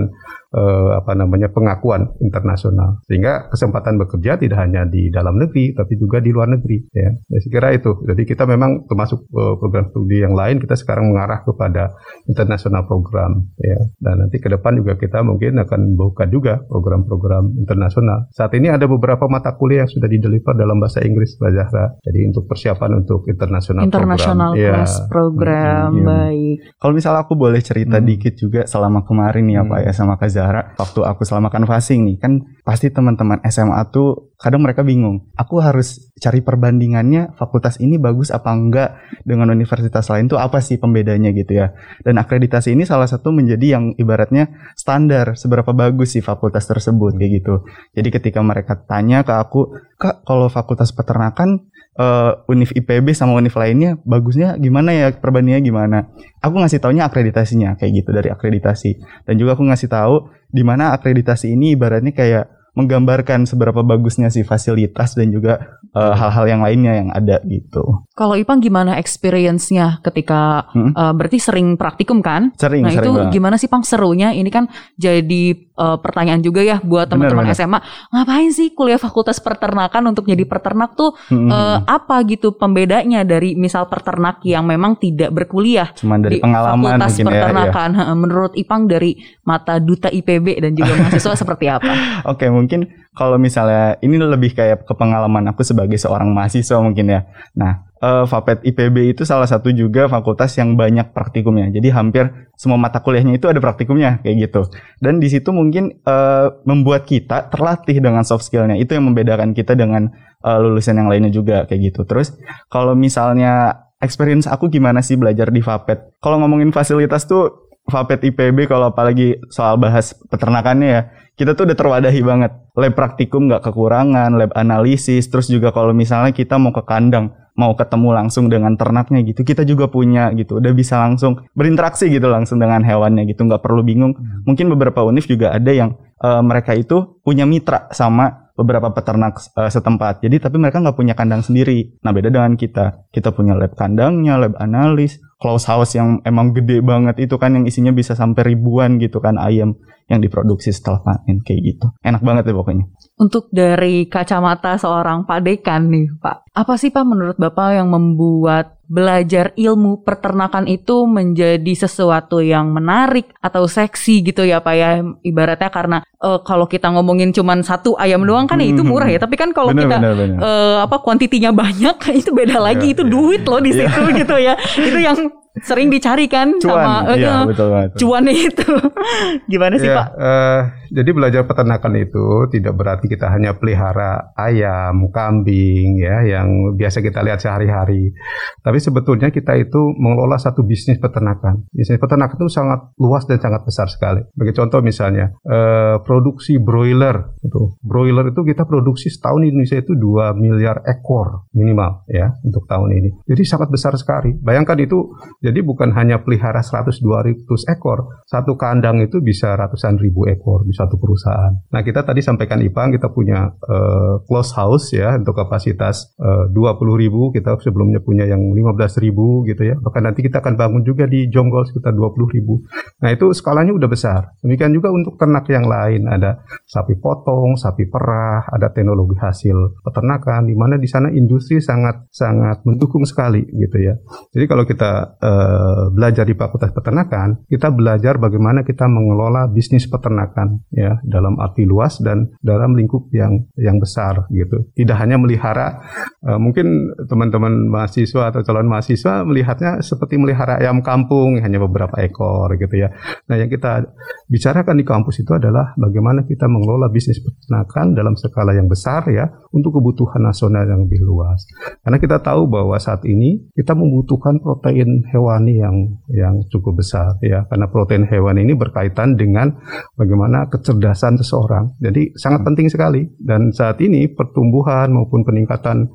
uh, 0.54 1.02
apa 1.02 1.18
namanya 1.18 1.50
pengakuan 1.50 2.14
internasional. 2.22 3.02
Sehingga 3.10 3.50
kesempatan 3.50 3.98
bekerja 4.00 4.38
tidak 4.38 4.60
hanya 4.62 4.86
di 4.86 5.10
dalam 5.10 5.42
negeri 5.42 5.74
tapi 5.74 5.98
juga 5.98 6.22
di 6.22 6.30
luar 6.30 6.54
negeri 6.54 6.78
ya. 6.94 7.10
Saya 7.28 7.50
kira 7.50 7.68
itu. 7.74 7.92
Jadi 8.06 8.22
kita 8.24 8.46
memang 8.46 8.86
termasuk 8.86 9.26
uh, 9.34 9.58
program 9.58 9.90
studi 9.90 10.22
yang 10.22 10.38
lain 10.38 10.62
kita 10.62 10.78
sekarang 10.78 11.10
mengarah 11.10 11.42
kepada 11.42 11.98
internasional 12.30 12.86
program 12.86 13.50
ya. 13.58 13.80
Dan 13.98 14.24
nanti 14.24 14.38
ke 14.38 14.48
depan 14.48 14.78
juga 14.80 14.96
kita 14.96 15.26
mungkin 15.26 15.58
akan 15.60 15.98
buka 15.98 16.30
juga 16.30 16.62
program-program 16.70 17.58
internasional. 17.58 18.30
Saat 18.32 18.54
ini 18.56 18.70
ada 18.70 18.86
beberapa 18.86 19.26
mata 19.26 19.58
kuliah 19.58 19.84
yang 19.84 19.92
sudah 19.92 20.08
dideliver 20.08 20.54
dalam 20.54 20.78
bahasa 20.78 21.02
Inggris 21.02 21.36
Mbak 21.42 21.52
Zahra. 21.58 21.86
Jadi 22.06 22.20
untuk 22.30 22.46
persiapan 22.46 22.92
untuk 23.02 23.26
internasional 23.28 23.90
internasional 23.90 24.52
program 24.54 24.86
ya. 24.86 25.08
program 25.10 25.90
hmm, 25.90 26.06
baik. 26.06 26.56
Kalau 26.78 26.94
misalnya 26.94 27.22
aku 27.26 27.34
boleh 27.34 27.62
cerita 27.64 27.98
hmm. 27.98 28.06
dikit 28.06 28.34
juga 28.38 28.62
selama 28.70 29.02
kemarin 29.04 29.46
ya 29.50 29.62
hmm. 29.66 29.72
Pak 29.72 29.80
ya 29.90 29.92
sama 29.96 30.14
Kak 30.20 30.30
Zahra 30.30 30.43
waktu 30.76 31.00
aku 31.06 31.24
selama 31.24 31.48
canvassing 31.48 32.04
nih 32.08 32.18
kan 32.20 32.44
pasti 32.68 32.92
teman-teman 32.92 33.40
SMA 33.48 33.80
tuh 33.92 34.36
kadang 34.36 34.64
mereka 34.64 34.84
bingung 34.84 35.32
aku 35.40 35.64
harus 35.64 36.12
cari 36.20 36.40
perbandingannya 36.40 37.36
fakultas 37.36 37.80
ini 37.84 38.00
bagus 38.00 38.32
apa 38.32 38.52
enggak 38.56 38.96
dengan 39.28 39.52
universitas 39.52 40.08
lain 40.08 40.32
tuh 40.32 40.40
apa 40.40 40.64
sih 40.64 40.80
pembedanya 40.80 41.36
gitu 41.36 41.60
ya. 41.60 41.76
Dan 42.00 42.16
akreditasi 42.16 42.72
ini 42.72 42.88
salah 42.88 43.08
satu 43.08 43.36
menjadi 43.36 43.80
yang 43.80 43.92
ibaratnya 44.00 44.74
standar 44.80 45.36
seberapa 45.36 45.76
bagus 45.76 46.16
sih 46.16 46.24
fakultas 46.24 46.64
tersebut 46.64 47.20
kayak 47.20 47.44
gitu. 47.44 47.56
Jadi 47.92 48.10
ketika 48.14 48.40
mereka 48.40 48.80
tanya 48.88 49.28
ke 49.28 49.34
aku 49.36 49.76
kak 50.04 50.28
kalau 50.28 50.52
fakultas 50.52 50.92
peternakan 50.92 51.72
uh, 51.96 52.44
univ 52.52 52.76
IPB 52.76 53.16
sama 53.16 53.40
univ 53.40 53.56
lainnya 53.56 53.96
bagusnya 54.04 54.60
gimana 54.60 54.92
ya 54.92 55.08
perbandingannya 55.16 55.64
gimana? 55.64 56.00
Aku 56.44 56.60
ngasih 56.60 56.84
taunya 56.84 57.08
akreditasinya 57.08 57.80
kayak 57.80 58.04
gitu 58.04 58.10
dari 58.12 58.28
akreditasi. 58.28 59.00
Dan 59.24 59.40
juga 59.40 59.56
aku 59.56 59.64
ngasih 59.64 59.88
tahu 59.88 60.28
di 60.52 60.62
mana 60.68 60.92
akreditasi 60.92 61.56
ini 61.56 61.80
ibaratnya 61.80 62.12
kayak 62.12 62.63
menggambarkan 62.74 63.46
seberapa 63.46 63.86
bagusnya 63.86 64.34
sih 64.34 64.42
fasilitas 64.42 65.14
dan 65.14 65.30
juga 65.30 65.78
uh, 65.94 66.14
hal-hal 66.18 66.46
yang 66.50 66.62
lainnya 66.66 66.94
yang 67.06 67.10
ada 67.14 67.38
gitu. 67.46 68.02
Kalau 68.18 68.34
Ipang 68.34 68.62
gimana 68.62 68.98
experience-nya 68.98 70.02
ketika 70.02 70.70
hmm? 70.74 70.98
uh, 70.98 71.14
berarti 71.14 71.38
sering 71.38 71.78
praktikum 71.78 72.26
kan? 72.26 72.50
Sering. 72.58 72.82
Nah 72.82 72.94
sering 72.94 73.06
itu 73.06 73.12
banget. 73.14 73.34
gimana 73.34 73.56
sih 73.62 73.70
Pang 73.70 73.86
serunya? 73.86 74.34
Ini 74.34 74.50
kan 74.50 74.66
jadi 74.98 75.70
uh, 75.78 75.98
pertanyaan 76.02 76.42
juga 76.42 76.66
ya 76.66 76.82
buat 76.82 77.10
teman-teman 77.10 77.54
SMA. 77.54 77.80
Ngapain 78.10 78.50
sih 78.50 78.74
kuliah 78.74 78.98
Fakultas 78.98 79.38
Peternakan 79.38 80.10
untuk 80.10 80.26
jadi 80.26 80.42
peternak 80.42 80.98
tuh 80.98 81.14
hmm. 81.30 81.50
uh, 81.50 81.78
apa 81.86 82.26
gitu 82.26 82.58
pembedanya 82.58 83.22
dari 83.22 83.54
misal 83.54 83.86
peternak 83.86 84.42
yang 84.46 84.66
memang 84.66 84.98
tidak 84.98 85.30
berkuliah 85.30 85.94
Cuma 85.94 86.18
dari 86.18 86.38
di 86.38 86.42
pengalaman 86.42 86.98
Fakultas 86.98 87.22
Peternakan? 87.22 87.90
Ya, 87.94 88.04
ya. 88.10 88.14
Menurut 88.18 88.54
Ipang 88.58 88.90
dari 88.90 89.22
mata 89.46 89.78
duta 89.78 90.10
IPB 90.10 90.58
dan 90.58 90.72
juga 90.74 90.98
mahasiswa 90.98 91.34
seperti 91.46 91.66
apa? 91.70 92.24
Oke, 92.30 92.46
okay, 92.46 92.50
mungkin 92.64 92.88
kalau 93.12 93.36
misalnya 93.36 94.00
ini 94.00 94.16
lebih 94.16 94.56
kayak 94.56 94.88
ke 94.88 94.94
pengalaman 94.96 95.44
aku 95.52 95.62
sebagai 95.68 96.00
seorang 96.00 96.32
mahasiswa 96.32 96.80
mungkin 96.80 97.12
ya. 97.12 97.28
Nah, 97.54 97.94
uh, 98.04 98.26
Fapet 98.28 98.64
IPB 98.64 99.16
itu 99.16 99.24
salah 99.24 99.48
satu 99.48 99.72
juga 99.72 100.12
fakultas 100.12 100.56
yang 100.60 100.76
banyak 100.76 101.16
praktikumnya. 101.16 101.72
Jadi 101.72 101.92
hampir 101.92 102.32
semua 102.60 102.76
mata 102.76 103.00
kuliahnya 103.00 103.40
itu 103.40 103.48
ada 103.48 103.64
praktikumnya 103.64 104.20
kayak 104.26 104.50
gitu. 104.50 104.62
Dan 105.00 105.24
di 105.24 105.32
situ 105.32 105.56
mungkin 105.56 106.04
uh, 106.04 106.64
membuat 106.68 107.08
kita 107.08 107.48
terlatih 107.48 108.04
dengan 108.04 108.28
soft 108.28 108.48
skillnya. 108.48 108.76
Itu 108.76 109.00
yang 109.00 109.08
membedakan 109.08 109.56
kita 109.56 109.78
dengan 109.80 110.12
uh, 110.44 110.60
lulusan 110.60 111.00
yang 111.00 111.08
lainnya 111.08 111.32
juga 111.32 111.64
kayak 111.70 111.94
gitu. 111.94 112.02
Terus 112.04 112.36
kalau 112.68 112.98
misalnya 112.98 113.86
experience 114.04 114.52
aku 114.52 114.68
gimana 114.68 115.00
sih 115.00 115.16
belajar 115.16 115.48
di 115.48 115.64
Fapet? 115.64 116.20
Kalau 116.20 116.44
ngomongin 116.44 116.76
fasilitas 116.76 117.24
tuh 117.24 117.63
Fapet 117.84 118.24
IPB 118.32 118.72
kalau 118.72 118.96
apalagi 118.96 119.40
soal 119.52 119.76
bahas 119.76 120.16
peternakannya 120.32 120.88
ya 120.88 121.02
kita 121.34 121.58
tuh 121.58 121.66
udah 121.66 121.78
terwadahi 121.78 122.22
banget. 122.22 122.52
Lab 122.78 122.94
praktikum 122.94 123.50
nggak 123.50 123.66
kekurangan, 123.66 124.38
lab 124.38 124.54
analisis, 124.54 125.26
terus 125.30 125.50
juga 125.50 125.74
kalau 125.74 125.94
misalnya 125.94 126.30
kita 126.30 126.62
mau 126.62 126.70
ke 126.70 126.86
kandang, 126.86 127.34
mau 127.58 127.74
ketemu 127.74 128.10
langsung 128.14 128.50
dengan 128.50 128.78
ternaknya 128.78 129.26
gitu, 129.26 129.42
kita 129.42 129.66
juga 129.66 129.90
punya 129.90 130.30
gitu, 130.38 130.62
udah 130.62 130.74
bisa 130.74 131.02
langsung 131.02 131.42
berinteraksi 131.58 132.10
gitu 132.10 132.30
langsung 132.30 132.62
dengan 132.62 132.86
hewannya 132.86 133.26
gitu, 133.30 133.46
nggak 133.50 133.62
perlu 133.66 133.82
bingung. 133.82 134.14
Hmm. 134.14 134.46
Mungkin 134.46 134.70
beberapa 134.74 135.02
univ 135.06 135.26
juga 135.26 135.54
ada 135.54 135.74
yang 135.74 135.98
uh, 136.22 136.42
mereka 136.46 136.78
itu 136.78 137.18
punya 137.26 137.50
mitra 137.50 137.90
sama 137.90 138.54
beberapa 138.54 138.94
peternak 138.94 139.42
uh, 139.58 139.70
setempat. 139.70 140.22
Jadi 140.22 140.38
tapi 140.38 140.62
mereka 140.62 140.78
nggak 140.86 140.98
punya 140.98 141.18
kandang 141.18 141.42
sendiri. 141.42 141.98
Nah 142.06 142.14
beda 142.14 142.30
dengan 142.30 142.54
kita. 142.54 143.10
Kita 143.10 143.34
punya 143.34 143.58
lab 143.58 143.74
kandangnya, 143.74 144.38
lab 144.38 144.54
analis, 144.62 145.18
close 145.44 145.68
house 145.68 146.00
yang 146.00 146.24
emang 146.24 146.56
gede 146.56 146.80
banget 146.80 147.28
itu 147.28 147.36
kan 147.36 147.52
yang 147.60 147.68
isinya 147.68 147.92
bisa 147.92 148.16
sampai 148.16 148.56
ribuan 148.56 148.96
gitu 149.04 149.20
kan 149.20 149.36
ayam 149.36 149.76
yang 150.08 150.24
diproduksi 150.24 150.72
setelah 150.72 151.04
panen 151.04 151.44
kayak 151.44 151.60
gitu. 151.76 151.88
Enak 152.00 152.24
banget 152.24 152.48
deh 152.48 152.56
pokoknya. 152.56 152.88
Untuk 153.20 153.52
dari 153.52 154.08
kacamata 154.08 154.80
seorang 154.80 155.28
Pak 155.28 155.40
Dekan 155.44 155.92
nih 155.92 156.08
Pak, 156.16 156.48
apa 156.56 156.74
sih 156.80 156.96
Pak 156.96 157.04
menurut 157.04 157.36
Bapak 157.36 157.76
yang 157.76 157.92
membuat 157.92 158.80
belajar 158.84 159.56
ilmu 159.56 160.04
peternakan 160.04 160.68
itu 160.68 161.08
menjadi 161.08 161.74
sesuatu 161.74 162.44
yang 162.44 162.76
menarik 162.76 163.32
atau 163.40 163.64
seksi 163.64 164.22
gitu 164.28 164.44
ya 164.44 164.60
Pak 164.60 164.76
ya 164.76 165.00
ibaratnya 165.24 165.72
karena 165.72 165.98
uh, 166.20 166.44
kalau 166.44 166.68
kita 166.68 166.92
ngomongin 166.92 167.32
cuman 167.32 167.64
satu 167.64 167.96
ayam 167.96 168.28
doang 168.28 168.44
kan 168.44 168.60
ya 168.60 168.68
itu 168.76 168.84
murah 168.84 169.08
ya 169.08 169.24
tapi 169.24 169.40
kan 169.40 169.56
kalau 169.56 169.72
kita 169.72 169.98
bener, 170.04 170.14
bener. 170.20 170.38
Uh, 170.38 170.78
apa 170.84 171.00
kuantitinya 171.00 171.56
banyak 171.56 171.96
itu 172.22 172.36
beda 172.36 172.60
lagi 172.60 172.92
ya, 172.92 172.94
itu 173.00 173.04
ya. 173.08 173.12
duit 173.12 173.44
loh 173.48 173.62
di 173.64 173.72
situ 173.72 174.02
gitu 174.20 174.36
ya 174.36 174.54
itu 174.78 175.00
yang 175.00 175.18
sering 175.62 175.94
dicari 175.94 176.26
kan 176.26 176.50
cuan, 176.58 176.66
sama 176.66 177.14
iya, 177.14 177.46
uh, 177.46 177.46
betul, 177.46 177.70
betul. 177.70 177.98
cuan 178.02 178.26
itu. 178.26 178.74
Gimana 179.52 179.78
sih, 179.78 179.86
ya, 179.86 180.02
Pak? 180.02 180.08
Uh, 180.18 180.62
jadi 180.90 181.10
belajar 181.14 181.42
peternakan 181.46 181.94
itu 182.02 182.26
tidak 182.50 182.74
berarti 182.74 183.06
kita 183.06 183.30
hanya 183.30 183.54
pelihara 183.54 184.34
ayam, 184.34 185.14
kambing 185.14 186.02
ya 186.02 186.26
yang 186.26 186.74
biasa 186.74 187.06
kita 187.06 187.22
lihat 187.22 187.38
sehari-hari. 187.38 188.18
Tapi 188.66 188.73
sebetulnya 188.80 189.30
kita 189.30 189.54
itu 189.60 189.82
mengelola 189.98 190.40
satu 190.40 190.66
bisnis 190.66 190.98
peternakan. 190.98 191.68
Bisnis 191.70 192.00
peternakan 192.00 192.36
itu 192.40 192.50
sangat 192.50 192.80
luas 192.98 193.28
dan 193.28 193.38
sangat 193.38 193.68
besar 193.68 193.88
sekali. 193.92 194.22
Bagi 194.34 194.54
contoh 194.56 194.80
misalnya 194.80 195.34
uh, 195.46 196.02
produksi 196.02 196.58
broiler 196.58 197.38
itu. 197.44 197.78
Broiler 197.84 198.32
itu 198.32 198.42
kita 198.42 198.64
produksi 198.66 199.12
setahun 199.12 199.44
di 199.44 199.48
Indonesia 199.54 199.78
itu 199.78 199.94
2 199.94 200.34
miliar 200.38 200.82
ekor 200.88 201.52
minimal 201.54 202.08
ya 202.10 202.34
untuk 202.42 202.66
tahun 202.66 202.90
ini. 202.98 203.10
Jadi 203.28 203.44
sangat 203.46 203.70
besar 203.70 203.94
sekali. 204.00 204.34
Bayangkan 204.40 204.80
itu 204.80 205.16
Jadi 205.44 205.60
bukan 205.60 205.92
hanya 205.92 206.24
pelihara 206.24 206.64
100 206.64 207.04
200 207.04 207.44
ekor, 207.68 208.24
satu 208.24 208.56
kandang 208.56 209.04
itu 209.04 209.20
bisa 209.20 209.54
ratusan 209.60 210.00
ribu 210.00 210.24
ekor 210.32 210.64
di 210.64 210.72
satu 210.72 210.96
perusahaan. 210.96 211.52
Nah, 211.70 211.82
kita 211.84 212.08
tadi 212.08 212.24
sampaikan 212.24 212.64
Ipang 212.64 212.96
kita 212.96 213.12
punya 213.12 213.52
uh, 213.52 214.24
close 214.24 214.56
house 214.56 214.96
ya 214.96 215.20
untuk 215.20 215.36
kapasitas 215.36 216.16
uh, 216.16 216.48
20 216.52 217.04
ribu, 217.04 217.36
kita 217.36 217.60
sebelumnya 217.60 218.00
punya 218.00 218.24
yang 218.24 218.40
15 218.64 219.04
ribu 219.04 219.44
gitu 219.44 219.68
ya. 219.68 219.76
Bahkan 219.76 220.02
nanti 220.08 220.24
kita 220.24 220.40
akan 220.40 220.56
bangun 220.56 220.84
juga 220.88 221.04
di 221.04 221.28
Jonggol 221.28 221.68
sekitar 221.68 221.92
20 221.92 222.36
ribu. 222.36 222.64
Nah, 223.04 223.12
itu 223.12 223.36
skalanya 223.36 223.76
udah 223.76 223.90
besar. 223.92 224.22
Demikian 224.40 224.72
juga 224.72 224.90
untuk 224.90 225.20
ternak 225.20 225.44
yang 225.52 225.68
lain, 225.68 226.08
ada 226.08 226.40
sapi 226.64 226.96
potong, 226.96 227.60
sapi 227.60 227.92
perah, 227.92 228.48
ada 228.48 228.72
teknologi 228.72 229.20
hasil 229.20 229.84
peternakan 229.84 230.48
di 230.48 230.56
mana 230.56 230.76
di 230.80 230.88
sana 230.88 231.12
industri 231.12 231.60
sangat 231.60 232.08
sangat 232.10 232.64
mendukung 232.64 233.04
sekali 233.04 233.44
gitu 233.52 233.78
ya. 233.78 233.94
Jadi 234.32 234.46
kalau 234.48 234.64
kita 234.64 235.20
uh, 235.20 235.84
belajar 235.92 236.24
di 236.24 236.36
Fakultas 236.38 236.72
Peternakan, 236.72 237.46
kita 237.52 237.70
belajar 237.70 238.18
bagaimana 238.18 238.64
kita 238.64 238.88
mengelola 238.88 239.52
bisnis 239.52 239.86
peternakan 239.90 240.64
ya 240.72 240.98
dalam 241.04 241.38
arti 241.38 241.68
luas 241.68 242.00
dan 242.00 242.32
dalam 242.40 242.74
lingkup 242.78 243.12
yang 243.12 243.44
yang 243.60 243.78
besar 243.78 244.26
gitu. 244.32 244.72
Tidak 244.74 244.98
hanya 244.98 245.20
melihara 245.20 245.82
uh, 246.24 246.40
mungkin 246.40 246.96
teman-teman 247.06 247.68
mahasiswa 247.70 248.32
atau 248.32 248.42
calon 248.54 248.70
mahasiswa 248.70 249.26
melihatnya 249.26 249.82
seperti 249.82 250.22
melihara 250.22 250.62
ayam 250.62 250.86
kampung 250.86 251.42
hanya 251.42 251.58
beberapa 251.58 251.98
ekor 252.06 252.54
gitu 252.62 252.86
ya. 252.86 252.94
Nah, 253.26 253.42
yang 253.42 253.50
kita 253.50 253.82
bicarakan 254.30 254.78
di 254.78 254.86
kampus 254.86 255.26
itu 255.26 255.34
adalah 255.34 255.74
bagaimana 255.74 256.22
kita 256.30 256.46
mengelola 256.46 256.94
bisnis 256.94 257.18
peternakan 257.18 257.98
dalam 257.98 258.14
skala 258.14 258.54
yang 258.54 258.70
besar 258.70 259.10
ya 259.10 259.26
untuk 259.50 259.82
kebutuhan 259.82 260.22
nasional 260.22 260.70
yang 260.70 260.86
lebih 260.86 261.02
luas. 261.02 261.50
Karena 261.82 261.98
kita 261.98 262.22
tahu 262.22 262.46
bahwa 262.46 262.78
saat 262.78 263.02
ini 263.10 263.42
kita 263.58 263.74
membutuhkan 263.74 264.38
protein 264.38 265.02
hewani 265.10 265.58
yang 265.58 265.98
yang 266.14 266.38
cukup 266.54 266.86
besar 266.86 267.18
ya 267.26 267.50
karena 267.50 267.66
protein 267.74 268.06
hewan 268.06 268.38
ini 268.38 268.54
berkaitan 268.54 269.18
dengan 269.18 269.50
bagaimana 269.98 270.46
kecerdasan 270.54 271.18
seseorang. 271.18 271.74
Jadi 271.82 272.14
sangat 272.14 272.46
penting 272.46 272.70
sekali 272.70 273.02
dan 273.18 273.50
saat 273.50 273.82
ini 273.82 274.06
pertumbuhan 274.14 274.94
maupun 274.94 275.26
peningkatan 275.26 275.90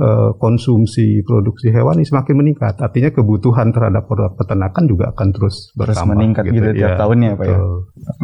uh, 0.00 0.34
konsumsi 0.42 1.22
produksi 1.22 1.70
hewan 1.70 1.99
ini 2.00 2.08
semakin 2.08 2.34
meningkat. 2.40 2.74
Artinya 2.80 3.12
kebutuhan 3.12 3.68
terhadap 3.76 4.08
produk 4.08 4.32
peternakan 4.32 4.88
juga 4.88 5.12
akan 5.12 5.28
terus 5.36 5.68
bertambah 5.76 6.16
meningkat 6.16 6.48
gitu, 6.48 6.56
gitu 6.56 6.68
tiap 6.80 6.96
ya, 6.96 6.98
tahunnya 6.98 7.30
Pak 7.36 7.44
ya. 7.44 7.58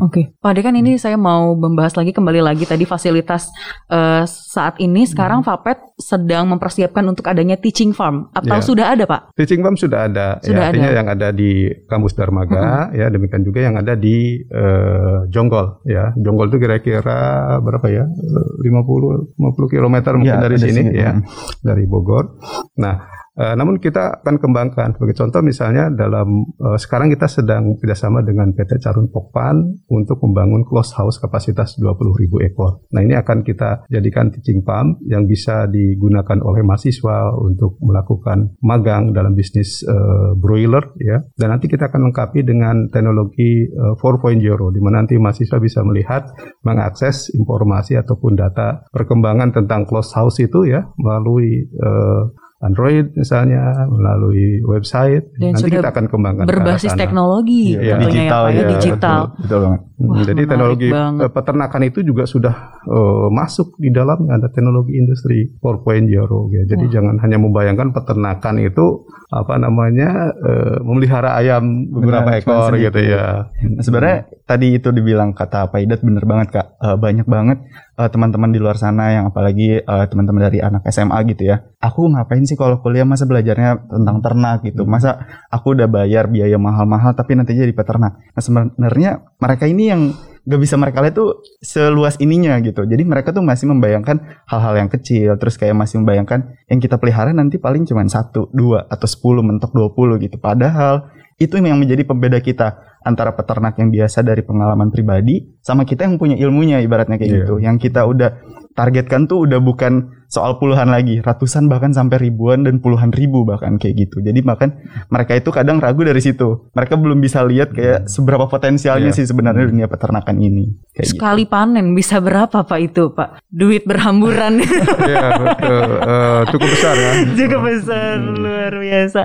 Oke, 0.00 0.22
Pak 0.40 0.50
Ade 0.56 0.60
kan 0.64 0.74
ini 0.80 0.96
saya 0.96 1.20
mau 1.20 1.52
membahas 1.52 1.92
lagi 1.92 2.16
kembali 2.16 2.40
lagi 2.40 2.64
tadi 2.64 2.88
fasilitas 2.88 3.52
uh, 3.92 4.24
saat 4.24 4.80
ini 4.80 5.04
sekarang 5.04 5.44
hmm. 5.44 5.48
Fapet 5.52 5.78
sedang 6.00 6.48
mempersiapkan 6.48 7.04
untuk 7.04 7.28
adanya 7.28 7.60
teaching 7.60 7.92
farm 7.92 8.32
atau 8.32 8.56
ya. 8.56 8.64
sudah 8.64 8.86
ada 8.96 9.04
Pak? 9.04 9.36
Teaching 9.36 9.60
farm 9.60 9.76
sudah 9.76 10.08
ada. 10.08 10.40
Ya, 10.40 10.46
sudah 10.48 10.62
ya, 10.64 10.68
artinya 10.72 10.90
ada. 10.90 10.98
yang 10.98 11.08
ada 11.12 11.28
di 11.36 11.50
kampus 11.84 12.16
Darmaga 12.16 12.88
hmm. 12.88 12.96
ya 12.96 13.06
demikian 13.12 13.44
juga 13.44 13.60
yang 13.60 13.76
ada 13.76 13.92
di 13.92 14.40
uh, 14.48 15.28
Jonggol 15.28 15.84
ya. 15.84 16.16
Jonggol 16.16 16.48
itu 16.48 16.58
kira-kira 16.64 17.60
berapa 17.60 17.86
ya? 17.92 18.08
50 18.08 19.36
50 19.36 19.72
km 19.72 19.96
mungkin 20.16 20.36
ya, 20.36 20.40
dari 20.40 20.56
sini, 20.56 20.80
sini 20.88 20.92
ya. 20.96 21.12
Hmm. 21.12 21.22
Dari 21.60 21.84
Bogor. 21.84 22.40
Nah, 22.80 23.25
Uh, 23.36 23.52
namun 23.52 23.76
kita 23.76 24.24
akan 24.24 24.40
kembangkan. 24.40 24.96
Sebagai 24.96 25.16
contoh 25.20 25.40
misalnya 25.44 25.92
dalam 25.92 26.48
uh, 26.56 26.80
sekarang 26.80 27.12
kita 27.12 27.28
sedang 27.28 27.76
kerjasama 27.76 28.24
dengan 28.24 28.56
PT 28.56 28.80
Carun 28.80 29.12
Pokpan 29.12 29.76
untuk 29.92 30.24
membangun 30.24 30.64
close 30.64 30.96
house 30.96 31.20
kapasitas 31.20 31.76
20.000 31.76 32.48
ekor. 32.48 32.80
Nah 32.96 33.04
ini 33.04 33.12
akan 33.12 33.44
kita 33.44 33.84
jadikan 33.92 34.32
teaching 34.32 34.64
farm 34.64 34.96
yang 35.04 35.28
bisa 35.28 35.68
digunakan 35.68 36.40
oleh 36.40 36.64
mahasiswa 36.64 37.36
untuk 37.36 37.76
melakukan 37.84 38.56
magang 38.64 39.12
dalam 39.12 39.36
bisnis 39.36 39.84
uh, 39.84 40.32
broiler 40.32 40.88
ya. 40.96 41.20
Dan 41.36 41.52
nanti 41.52 41.68
kita 41.68 41.92
akan 41.92 42.08
lengkapi 42.08 42.40
dengan 42.40 42.88
teknologi 42.88 43.68
uh, 43.68 44.00
4.0 44.00 44.40
di 44.72 44.80
mana 44.80 45.04
nanti 45.04 45.20
mahasiswa 45.20 45.60
bisa 45.60 45.84
melihat, 45.84 46.32
mengakses 46.64 47.28
informasi 47.36 48.00
ataupun 48.00 48.32
data 48.32 48.80
perkembangan 48.96 49.52
tentang 49.52 49.84
close 49.84 50.16
house 50.16 50.40
itu 50.40 50.64
ya 50.64 50.88
melalui 50.96 51.68
uh, 51.84 52.32
Android 52.56 53.12
misalnya 53.12 53.84
melalui 53.84 54.64
website. 54.64 55.28
Dan 55.36 55.52
nanti 55.52 55.68
kita 55.68 55.92
akan 55.92 56.08
kembangkan 56.08 56.44
berbasis 56.48 56.96
teknologi 56.96 57.76
ya, 57.76 58.00
digital 58.00 58.48
ya, 58.48 58.52
ya, 58.52 58.56
ya. 58.56 58.68
digital. 58.72 59.20
Betul, 59.28 59.40
betul 59.44 59.58
banget. 59.60 59.80
Hmm, 59.96 60.08
Wah, 60.08 60.24
jadi 60.24 60.42
teknologi 60.48 60.88
banget. 60.88 61.20
Eh, 61.20 61.32
peternakan 61.32 61.82
itu 61.84 61.98
juga 62.00 62.24
sudah 62.24 62.54
uh, 62.88 63.28
masuk 63.28 63.76
di 63.76 63.92
dalamnya. 63.92 64.40
Ada 64.40 64.48
teknologi 64.52 64.92
industri 64.96 65.52
4.0 65.60 66.08
ya 66.52 66.62
jadi 66.64 66.84
Wah. 66.88 66.92
jangan 66.92 67.16
hanya 67.20 67.38
membayangkan 67.40 67.88
peternakan 67.92 68.54
itu 68.64 69.04
apa 69.28 69.54
namanya 69.60 70.32
uh, 70.32 70.76
memelihara 70.80 71.36
ayam 71.36 71.92
beberapa 71.92 72.30
Benar, 72.32 72.40
ekor 72.40 72.70
gitu 72.80 73.00
ya. 73.04 73.52
Nah, 73.52 73.82
sebenarnya 73.84 74.18
tadi 74.46 74.78
itu 74.78 74.94
dibilang 74.94 75.34
kata 75.34 75.74
Pak 75.74 75.78
Idat 75.82 76.00
bener 76.06 76.22
banget 76.22 76.54
kak 76.54 76.66
uh, 76.78 76.94
banyak 76.94 77.26
banget 77.26 77.66
uh, 77.98 78.06
teman-teman 78.06 78.54
di 78.54 78.62
luar 78.62 78.78
sana 78.78 79.10
yang 79.10 79.34
apalagi 79.34 79.82
uh, 79.82 80.06
teman-teman 80.06 80.46
dari 80.46 80.62
anak 80.62 80.86
SMA 80.88 81.18
gitu 81.34 81.50
ya. 81.50 81.66
Aku 81.82 82.06
ngapain 82.06 82.46
sih 82.46 82.54
kalau 82.54 82.78
kuliah 82.78 83.02
masa 83.02 83.26
belajarnya 83.26 83.90
tentang 83.90 84.22
ternak 84.22 84.62
gitu. 84.62 84.86
Hmm. 84.86 84.94
Masa 84.94 85.10
aku 85.50 85.74
udah 85.74 85.90
bayar 85.90 86.30
biaya 86.30 86.56
mahal-mahal 86.56 87.18
tapi 87.18 87.34
nanti 87.34 87.58
jadi 87.58 87.74
peternak. 87.74 88.22
Nah 88.22 88.42
sebenarnya 88.42 89.34
mereka 89.42 89.66
ini 89.66 89.84
yang 89.90 90.02
gak 90.46 90.62
bisa 90.62 90.78
mereka 90.78 91.02
lihat 91.02 91.18
tuh 91.18 91.42
seluas 91.58 92.14
ininya 92.22 92.54
gitu. 92.62 92.86
Jadi 92.86 93.02
mereka 93.02 93.34
tuh 93.34 93.42
masih 93.42 93.66
membayangkan 93.66 94.46
hal-hal 94.46 94.78
yang 94.78 94.86
kecil, 94.86 95.34
terus 95.42 95.58
kayak 95.58 95.74
masih 95.74 95.98
membayangkan 95.98 96.54
yang 96.70 96.78
kita 96.78 97.02
pelihara 97.02 97.34
nanti 97.34 97.58
paling 97.58 97.82
cuma 97.82 98.06
satu, 98.06 98.46
dua, 98.54 98.86
atau 98.86 99.10
sepuluh, 99.10 99.42
mentok 99.42 99.74
dua 99.74 99.90
puluh 99.90 100.22
gitu. 100.22 100.38
Padahal 100.38 101.10
itu 101.42 101.58
yang 101.58 101.82
menjadi 101.82 102.06
pembeda 102.06 102.38
kita 102.38 102.78
antara 103.06 103.30
peternak 103.38 103.78
yang 103.78 103.94
biasa 103.94 104.26
dari 104.26 104.42
pengalaman 104.42 104.90
pribadi 104.90 105.46
sama 105.62 105.86
kita 105.86 106.10
yang 106.10 106.18
punya 106.18 106.34
ilmunya 106.34 106.82
ibaratnya 106.82 107.14
kayak 107.14 107.30
yeah. 107.30 107.38
gitu. 107.46 107.54
Yang 107.62 107.76
kita 107.86 108.02
udah 108.02 108.30
targetkan 108.74 109.30
tuh 109.30 109.46
udah 109.46 109.62
bukan 109.62 110.12
soal 110.26 110.58
puluhan 110.58 110.90
lagi, 110.90 111.22
ratusan 111.22 111.70
bahkan 111.70 111.94
sampai 111.94 112.18
ribuan 112.28 112.66
dan 112.66 112.82
puluhan 112.82 113.14
ribu 113.14 113.46
bahkan 113.46 113.78
kayak 113.78 114.06
gitu. 114.06 114.18
Jadi 114.20 114.42
bahkan 114.42 114.74
mereka 115.08 115.38
itu 115.38 115.48
kadang 115.54 115.78
ragu 115.78 116.02
dari 116.02 116.18
situ. 116.18 116.66
Mereka 116.74 116.98
belum 116.98 117.22
bisa 117.22 117.46
lihat 117.46 117.72
kayak 117.72 118.10
seberapa 118.10 118.50
potensialnya 118.50 119.14
yeah. 119.14 119.18
sih 119.22 119.24
sebenarnya 119.24 119.70
dunia 119.70 119.86
peternakan 119.86 120.36
ini. 120.42 120.76
Kayak 120.92 121.14
Sekali 121.14 121.46
gitu. 121.46 121.54
panen 121.54 121.94
bisa 121.94 122.18
berapa 122.18 122.66
Pak 122.66 122.80
itu 122.82 123.14
Pak? 123.14 123.40
Duit 123.48 123.86
berhamburan. 123.86 124.58
Iya 125.06 125.38
betul. 125.38 125.90
Uh, 126.02 126.40
cukup 126.50 126.68
besar 126.72 126.94
ya. 126.98 127.12
Cukup 127.38 127.60
besar 127.62 128.18
hmm. 128.18 128.36
luar 128.42 128.72
biasa. 128.74 129.20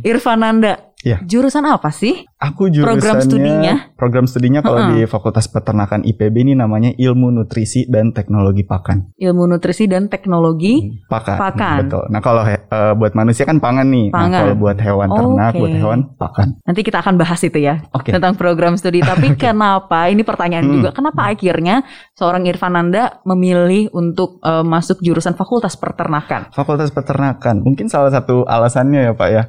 Irfananda 0.00 0.85
Ya. 1.06 1.22
Jurusan 1.22 1.62
apa 1.70 1.94
sih? 1.94 2.26
Aku 2.34 2.66
jurusannya 2.66 2.98
program 2.98 3.16
studinya. 3.22 3.74
Program 3.94 4.26
studinya 4.26 4.58
kalau 4.58 4.78
uh 4.82 4.86
-uh. 4.90 4.92
di 4.98 4.98
Fakultas 5.06 5.46
Peternakan 5.46 6.02
IPB 6.02 6.50
ini 6.50 6.58
namanya 6.58 6.90
Ilmu 6.98 7.30
Nutrisi 7.30 7.86
dan 7.86 8.10
Teknologi 8.10 8.66
Pakan. 8.66 9.14
Ilmu 9.14 9.46
Nutrisi 9.46 9.86
dan 9.86 10.10
Teknologi 10.10 10.82
hmm, 10.82 11.06
Pakan. 11.06 11.38
Pakan. 11.38 11.78
Betul. 11.86 12.04
Nah, 12.10 12.18
kalau 12.18 12.42
uh, 12.42 12.92
buat 12.98 13.14
manusia 13.14 13.46
kan 13.46 13.62
pangan 13.62 13.86
nih. 13.86 14.10
Nah, 14.10 14.18
pangan. 14.18 14.30
Nah, 14.34 14.40
kalau 14.42 14.54
buat 14.58 14.78
hewan 14.82 15.08
ternak, 15.14 15.50
okay. 15.54 15.60
buat 15.62 15.74
hewan 15.78 16.00
pakan. 16.18 16.48
Nanti 16.66 16.80
kita 16.82 16.98
akan 16.98 17.14
bahas 17.14 17.40
itu 17.46 17.58
ya. 17.62 17.74
Okay. 17.94 18.10
Tentang 18.10 18.34
program 18.34 18.74
studi. 18.74 18.98
Tapi 18.98 19.30
okay. 19.38 19.54
kenapa? 19.54 20.10
Ini 20.10 20.26
pertanyaan 20.26 20.66
hmm. 20.66 20.74
juga. 20.74 20.90
Kenapa 20.90 21.30
akhirnya 21.30 21.86
seorang 22.18 22.50
Irfananda 22.50 23.22
memilih 23.22 23.94
untuk 23.94 24.42
uh, 24.42 24.66
masuk 24.66 24.98
jurusan 25.06 25.38
Fakultas 25.38 25.78
Peternakan? 25.78 26.50
Fakultas 26.50 26.90
Peternakan. 26.90 27.62
Mungkin 27.62 27.86
salah 27.86 28.10
satu 28.10 28.42
alasannya 28.42 29.06
ya, 29.06 29.14
Pak 29.14 29.28
ya 29.30 29.44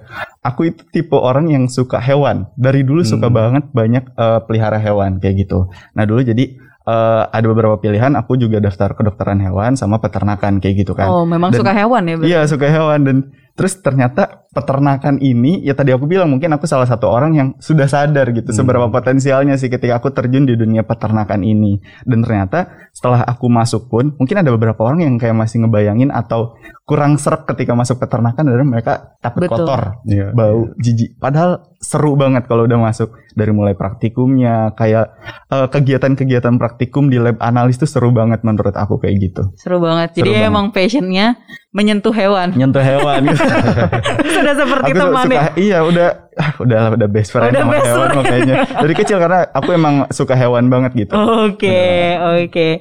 aku 0.48 0.72
itu 0.72 0.82
tipe 0.88 1.20
orang 1.20 1.52
yang 1.52 1.68
suka 1.68 2.00
hewan. 2.00 2.48
Dari 2.56 2.88
dulu 2.88 3.04
hmm. 3.04 3.12
suka 3.12 3.28
banget 3.28 3.68
banyak 3.76 4.04
uh, 4.16 4.40
pelihara 4.48 4.80
hewan 4.80 5.20
kayak 5.20 5.44
gitu. 5.44 5.68
Nah 5.92 6.08
dulu 6.08 6.24
jadi 6.24 6.56
uh, 6.88 7.28
ada 7.28 7.46
beberapa 7.52 7.76
pilihan. 7.76 8.16
Aku 8.16 8.40
juga 8.40 8.64
daftar 8.64 8.96
kedokteran 8.96 9.44
hewan 9.44 9.76
sama 9.76 10.00
peternakan 10.00 10.64
kayak 10.64 10.88
gitu 10.88 10.96
kan. 10.96 11.12
Oh 11.12 11.28
memang 11.28 11.52
dan, 11.52 11.60
suka 11.60 11.72
hewan 11.76 12.08
ya? 12.08 12.16
Berarti? 12.16 12.32
Iya 12.32 12.42
suka 12.48 12.68
hewan 12.72 13.00
dan 13.04 13.18
terus 13.60 13.74
ternyata 13.84 14.47
peternakan 14.54 15.20
ini 15.20 15.62
ya 15.62 15.76
tadi 15.76 15.92
aku 15.92 16.08
bilang 16.08 16.32
mungkin 16.32 16.50
aku 16.56 16.66
salah 16.66 16.88
satu 16.88 17.12
orang 17.12 17.32
yang 17.36 17.48
sudah 17.60 17.86
sadar 17.86 18.32
gitu 18.32 18.50
hmm. 18.52 18.58
seberapa 18.58 18.88
potensialnya 18.88 19.60
sih 19.60 19.68
ketika 19.68 20.00
aku 20.00 20.12
terjun 20.16 20.48
di 20.48 20.56
dunia 20.56 20.88
peternakan 20.88 21.44
ini 21.44 21.80
dan 22.08 22.24
ternyata 22.24 22.90
setelah 22.96 23.22
aku 23.28 23.46
masuk 23.52 23.92
pun 23.92 24.16
mungkin 24.18 24.42
ada 24.42 24.50
beberapa 24.50 24.82
orang 24.82 25.06
yang 25.06 25.16
kayak 25.22 25.36
masih 25.36 25.62
ngebayangin 25.66 26.10
atau 26.10 26.58
kurang 26.88 27.20
serak 27.20 27.44
ketika 27.44 27.76
masuk 27.76 28.00
peternakan 28.00 28.48
adalah 28.48 28.64
mereka 28.64 28.94
takut 29.20 29.44
Betul. 29.44 29.68
kotor, 29.68 29.82
yeah, 30.08 30.32
bau, 30.32 30.72
yeah. 30.72 30.80
jijik. 30.80 31.20
Padahal 31.20 31.68
seru 31.84 32.16
banget 32.16 32.48
kalau 32.48 32.64
udah 32.64 32.80
masuk 32.80 33.12
dari 33.36 33.52
mulai 33.52 33.76
praktikumnya, 33.76 34.72
kayak 34.80 35.12
kegiatan 35.52 36.16
kegiatan-kegiatan 36.16 36.56
praktikum 36.56 37.12
di 37.12 37.20
lab 37.20 37.44
analis 37.44 37.76
tuh 37.76 37.92
seru 37.92 38.16
banget 38.16 38.40
menurut 38.48 38.72
aku 38.72 39.04
kayak 39.04 39.20
gitu. 39.20 39.52
Seru 39.60 39.84
banget. 39.84 40.16
Jadi 40.16 40.32
seru 40.32 40.48
emang 40.48 40.72
banget. 40.72 40.88
passionnya 40.88 41.28
menyentuh 41.76 42.16
hewan. 42.16 42.56
Menyentuh 42.56 42.82
hewan. 42.82 43.20
gitu. 43.36 43.44
Sudah 44.48 44.64
seperti 44.64 44.92
aku 44.96 45.00
teman 45.04 45.26
suka, 45.28 45.44
Iya, 45.60 45.80
udah 45.84 46.08
ah, 46.40 46.52
udah 46.64 46.80
udah 46.96 47.08
best 47.12 47.30
friend 47.36 47.52
udah 47.52 47.64
sama 47.68 47.74
best 47.76 47.84
hewan 47.84 48.08
friend. 48.08 48.24
kayaknya. 48.24 48.56
Dari 48.80 48.94
kecil 48.96 49.18
karena 49.20 49.40
aku 49.52 49.70
emang 49.76 49.96
suka 50.16 50.34
hewan 50.40 50.72
banget 50.72 50.92
gitu. 50.96 51.12
Oke, 51.20 51.68
okay, 51.68 52.00
oke. 52.16 52.48
Okay. 52.48 52.72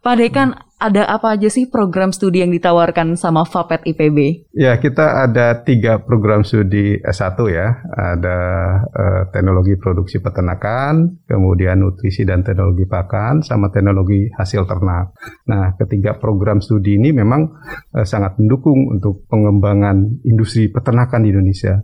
Pak 0.00 0.14
Dekan 0.16 0.48
ada 0.80 1.04
apa 1.04 1.36
aja 1.36 1.52
sih 1.52 1.68
program 1.68 2.08
studi 2.08 2.40
yang 2.40 2.48
ditawarkan 2.48 3.12
sama 3.20 3.44
Fapet 3.44 3.84
IPB? 3.84 4.48
Ya, 4.56 4.80
kita 4.80 5.28
ada 5.28 5.60
tiga 5.60 6.00
program 6.00 6.40
studi 6.40 6.96
S1 7.04 7.36
ya. 7.52 7.84
Ada 7.92 8.38
uh, 8.88 9.22
teknologi 9.28 9.76
produksi 9.76 10.24
peternakan, 10.24 11.20
kemudian 11.28 11.84
nutrisi 11.84 12.24
dan 12.24 12.40
teknologi 12.40 12.88
pakan, 12.88 13.44
sama 13.44 13.68
teknologi 13.68 14.32
hasil 14.32 14.64
ternak. 14.64 15.12
Nah, 15.44 15.76
ketiga 15.76 16.16
program 16.16 16.64
studi 16.64 16.96
ini 16.96 17.12
memang 17.12 17.52
uh, 17.92 18.06
sangat 18.08 18.40
mendukung 18.40 18.88
untuk 18.88 19.28
pengembangan 19.28 20.24
industri 20.24 20.72
peternakan 20.72 21.28
di 21.28 21.28
Indonesia. 21.28 21.76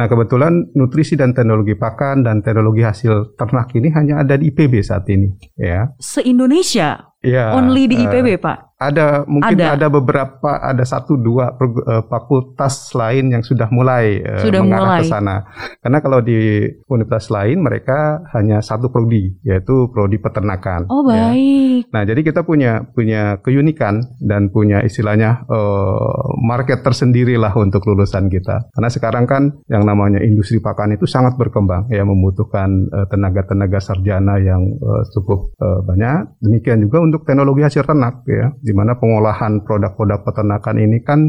Nah, 0.00 0.08
kebetulan 0.08 0.72
nutrisi 0.72 1.20
dan 1.20 1.36
teknologi 1.36 1.76
pakan 1.76 2.24
dan 2.24 2.40
teknologi 2.40 2.80
hasil 2.80 3.36
ternak 3.36 3.68
ini 3.76 3.92
hanya 3.92 4.24
ada 4.24 4.40
di 4.40 4.48
IPB 4.48 4.80
saat 4.80 5.04
ini, 5.12 5.36
ya. 5.60 5.92
Se-Indonesia? 6.00 7.17
Ya, 7.24 7.50
Only 7.54 7.90
di 7.90 7.96
IPB, 7.98 8.28
uh, 8.34 8.38
Pak? 8.38 8.58
Ada 8.78 9.26
mungkin 9.26 9.58
ada. 9.58 9.74
ada 9.74 9.86
beberapa 9.90 10.62
ada 10.62 10.86
satu 10.86 11.18
dua 11.18 11.50
uh, 11.50 12.06
fakultas 12.06 12.94
lain 12.94 13.34
yang 13.34 13.42
sudah 13.42 13.66
mulai 13.74 14.22
uh, 14.22 14.38
sudah 14.38 14.62
mengarah 14.62 14.86
mulai. 14.86 15.02
ke 15.02 15.10
sana. 15.10 15.36
Karena 15.82 15.98
kalau 15.98 16.22
di 16.22 16.62
universitas 16.86 17.34
lain 17.34 17.58
mereka 17.58 18.22
hanya 18.38 18.62
satu 18.62 18.86
prodi 18.94 19.34
yaitu 19.42 19.90
prodi 19.90 20.22
peternakan. 20.22 20.86
Oh 20.94 21.02
ya. 21.10 21.34
baik. 21.34 21.90
Ya. 21.90 21.90
Nah 21.90 22.02
jadi 22.06 22.20
kita 22.22 22.46
punya 22.46 22.86
punya 22.94 23.42
keunikan 23.42 24.14
dan 24.22 24.54
punya 24.54 24.86
istilahnya 24.86 25.42
uh, 25.50 26.38
market 26.38 26.86
tersendiri 26.86 27.34
lah 27.34 27.50
untuk 27.58 27.82
lulusan 27.82 28.30
kita. 28.30 28.70
Karena 28.70 28.90
sekarang 28.94 29.26
kan 29.26 29.42
yang 29.66 29.82
namanya 29.82 30.22
industri 30.22 30.62
pakan 30.62 30.94
itu 30.94 31.02
sangat 31.10 31.34
berkembang 31.34 31.90
ya 31.90 32.06
membutuhkan 32.06 32.86
tenaga-tenaga 33.10 33.82
sarjana 33.82 34.38
yang 34.38 34.62
uh, 34.78 35.02
cukup 35.18 35.50
uh, 35.58 35.82
banyak. 35.82 36.38
Demikian 36.46 36.78
juga 36.86 37.02
untuk 37.02 37.26
teknologi 37.26 37.66
hasil 37.66 37.82
ternak 37.82 38.22
ya 38.22 38.54
di 38.68 38.76
mana 38.76 39.00
pengolahan 39.00 39.64
produk-produk 39.64 40.20
peternakan 40.28 40.76
ini 40.76 41.00
kan 41.00 41.24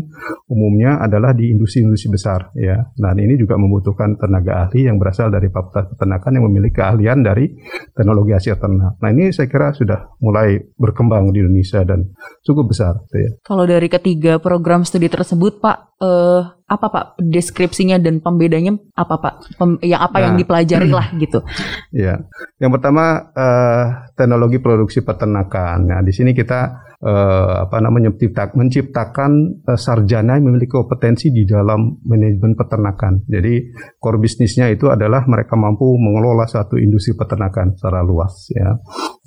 umumnya 0.52 1.00
adalah 1.00 1.32
di 1.32 1.56
industri-industri 1.56 2.12
besar 2.12 2.52
ya. 2.60 2.92
Nah, 3.00 3.16
ini 3.16 3.40
juga 3.40 3.56
membutuhkan 3.56 4.20
tenaga 4.20 4.68
ahli 4.68 4.92
yang 4.92 5.00
berasal 5.00 5.32
dari 5.32 5.48
fakultas 5.48 5.88
peternakan 5.96 6.36
yang 6.36 6.46
memiliki 6.52 6.76
keahlian 6.84 7.24
dari 7.24 7.48
teknologi 7.96 8.36
hasil 8.36 8.60
ternak. 8.60 9.00
Nah, 9.00 9.10
ini 9.16 9.32
saya 9.32 9.48
kira 9.48 9.72
sudah 9.72 10.20
mulai 10.20 10.60
berkembang 10.76 11.32
di 11.32 11.40
Indonesia 11.40 11.80
dan 11.88 12.12
cukup 12.44 12.76
besar 12.76 13.00
ya. 13.16 13.40
Kalau 13.48 13.64
dari 13.64 13.88
ketiga 13.88 14.44
program 14.44 14.84
studi 14.84 15.08
tersebut, 15.08 15.64
Pak, 15.64 15.78
eh, 16.04 16.59
apa 16.70 16.86
Pak 16.94 17.06
deskripsinya 17.18 17.98
dan 17.98 18.22
pembedanya 18.22 18.78
apa 18.94 19.18
Pak? 19.18 19.34
Pem, 19.58 19.82
yang 19.82 20.06
apa 20.06 20.18
nah, 20.22 20.24
yang 20.30 20.36
dipelajari 20.38 20.90
lah 20.94 21.10
gitu. 21.18 21.42
Ya, 21.90 22.30
yang 22.62 22.70
pertama 22.70 23.34
eh, 23.34 23.84
teknologi 24.14 24.62
produksi 24.62 25.02
peternakan. 25.02 25.90
Nah, 25.90 26.00
di 26.06 26.14
sini 26.14 26.38
kita 26.38 26.90
uh, 27.04 27.68
apa 27.68 27.78
namanya 27.80 28.12
menciptakan, 28.12 28.56
menciptakan 28.56 29.32
uh, 29.64 29.80
sarjana 29.80 30.38
yang 30.40 30.52
memiliki 30.52 30.76
kompetensi 30.76 31.32
di 31.32 31.48
dalam 31.48 32.00
manajemen 32.04 32.56
peternakan. 32.56 33.24
Jadi 33.28 33.72
core 34.00 34.20
bisnisnya 34.20 34.68
itu 34.72 34.92
adalah 34.92 35.24
mereka 35.28 35.56
mampu 35.56 35.96
mengelola 35.96 36.46
satu 36.48 36.76
industri 36.76 37.16
peternakan 37.16 37.76
secara 37.76 38.04
luas 38.04 38.52
ya. 38.52 38.76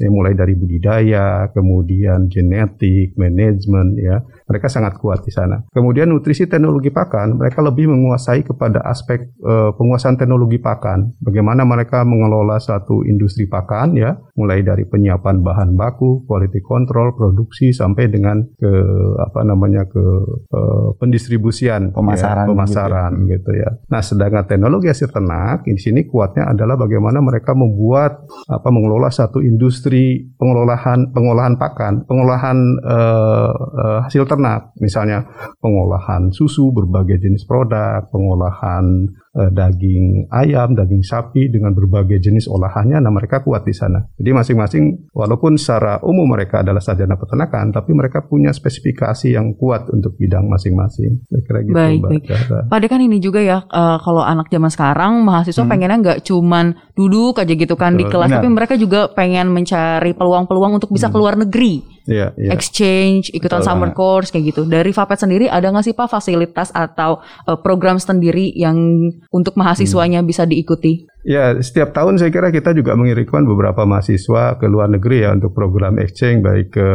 Ya 0.03 0.11
mulai 0.11 0.35
dari 0.35 0.59
budidaya, 0.59 1.49
kemudian 1.55 2.27
genetik, 2.27 3.15
manajemen 3.15 3.95
ya. 3.95 4.19
Mereka 4.51 4.67
sangat 4.67 4.99
kuat 4.99 5.23
di 5.23 5.33
sana. 5.33 5.63
Kemudian 5.71 6.11
nutrisi 6.11 6.51
teknologi 6.51 6.91
pakan, 6.91 7.39
mereka 7.39 7.63
lebih 7.63 7.89
menguasai 7.89 8.43
kepada 8.43 8.83
aspek 8.85 9.33
uh, 9.41 9.71
penguasaan 9.79 10.19
teknologi 10.19 10.59
pakan. 10.59 11.15
Bagaimana 11.23 11.63
mereka 11.63 12.03
mengelola 12.03 12.59
satu 12.59 13.07
industri 13.07 13.47
pakan 13.47 13.95
ya, 13.95 14.19
mulai 14.35 14.67
dari 14.67 14.85
penyiapan 14.85 15.41
bahan 15.41 15.79
baku, 15.79 16.27
quality 16.27 16.61
control, 16.61 17.15
produksi 17.15 17.71
sampai 17.71 18.11
dengan 18.11 18.43
ke 18.59 18.73
apa 19.23 19.41
namanya 19.47 19.87
ke 19.87 20.05
uh, 20.51 20.89
pendistribusian 20.99 21.95
pemasaran 21.95 22.45
ya, 22.45 22.51
pemasaran 22.51 23.13
gitu 23.25 23.29
ya. 23.29 23.33
gitu 23.39 23.51
ya. 23.57 23.71
Nah, 23.89 24.03
sedangkan 24.03 24.45
teknologi 24.51 24.91
hasil 24.91 25.09
ternak 25.09 25.65
di 25.65 25.79
sini 25.81 26.05
kuatnya 26.09 26.51
adalah 26.51 26.77
bagaimana 26.77 27.23
mereka 27.23 27.55
membuat 27.55 28.27
apa 28.49 28.69
mengelola 28.69 29.09
satu 29.13 29.41
industri 29.41 29.92
pengolahan 30.41 31.13
pengolahan 31.13 31.55
pakan, 31.61 32.09
pengolahan 32.09 32.59
uh, 32.83 33.53
uh, 33.53 33.99
hasil 34.09 34.25
ternak, 34.25 34.73
misalnya. 34.81 35.25
Pengolahan 35.61 36.33
susu 36.33 36.73
berbagai 36.73 37.21
jenis 37.23 37.45
produk, 37.47 38.09
pengolahan 38.11 39.07
daging 39.33 40.29
ayam, 40.29 40.77
daging 40.77 41.01
sapi 41.01 41.49
dengan 41.49 41.73
berbagai 41.73 42.21
jenis 42.21 42.45
olahannya, 42.53 43.01
nah 43.01 43.09
mereka 43.09 43.41
kuat 43.41 43.65
di 43.65 43.73
sana. 43.73 44.05
Jadi 44.21 44.29
masing-masing 44.29 45.09
walaupun 45.17 45.57
secara 45.57 46.05
umum 46.05 46.29
mereka 46.29 46.61
adalah 46.61 46.85
sarjana 46.85 47.17
peternakan, 47.17 47.73
tapi 47.73 47.97
mereka 47.97 48.29
punya 48.29 48.53
spesifikasi 48.53 49.33
yang 49.33 49.57
kuat 49.57 49.89
untuk 49.89 50.21
bidang 50.21 50.45
masing-masing. 50.53 51.25
Saya 51.33 51.43
kira 51.49 51.59
gitu, 51.65 51.73
baik, 51.73 52.01
Mbak. 52.05 52.11
Baik. 52.13 52.23
Pada 52.69 52.87
kan 52.93 53.01
ini 53.01 53.17
juga 53.25 53.41
ya, 53.41 53.65
uh, 53.65 53.97
kalau 54.05 54.21
anak 54.21 54.53
zaman 54.53 54.69
sekarang 54.69 55.25
mahasiswa 55.25 55.65
hmm. 55.65 55.71
pengennya 55.73 55.99
nggak 56.05 56.19
cuman 56.29 56.77
duduk 56.93 57.41
aja 57.41 57.53
gitu 57.57 57.75
kan 57.81 57.97
Betul. 57.97 58.01
di 58.01 58.05
kelas, 58.13 58.29
Benar. 58.29 58.37
tapi 58.45 58.49
mereka 58.53 58.75
juga 58.77 59.01
pengen 59.17 59.49
mencari 59.49 60.13
peluang-peluang 60.13 60.77
untuk 60.77 60.93
bisa 60.93 61.09
hmm. 61.09 61.15
keluar 61.17 61.41
negeri 61.41 62.02
yeah, 62.07 62.31
yeah. 62.35 62.51
exchange, 62.51 63.31
ikutan 63.31 63.63
Betul, 63.63 63.69
summer 63.69 63.91
nah. 63.91 63.97
course 63.97 64.29
kayak 64.35 64.55
gitu. 64.55 64.63
Dari 64.67 64.91
Fapet 64.91 65.19
sendiri 65.23 65.47
ada 65.47 65.71
nggak 65.71 65.85
sih 65.87 65.95
Pak 65.95 66.09
fasilitas 66.11 66.75
atau 66.75 67.23
uh, 67.47 67.59
program 67.59 67.99
sendiri 67.99 68.51
yang 68.55 68.77
untuk 69.31 69.55
mahasiswanya 69.55 70.21
hmm. 70.23 70.29
bisa 70.29 70.43
diikuti? 70.49 71.07
Ya, 71.23 71.55
setiap 71.63 71.95
tahun 71.95 72.19
saya 72.19 72.35
kira 72.35 72.51
kita 72.51 72.75
juga 72.75 72.99
mengirimkan 72.99 73.47
beberapa 73.47 73.87
mahasiswa 73.87 74.59
ke 74.59 74.67
luar 74.67 74.91
negeri 74.91 75.23
ya 75.23 75.31
untuk 75.31 75.55
program 75.55 76.03
exchange 76.03 76.43
baik 76.43 76.75
ke 76.75 76.89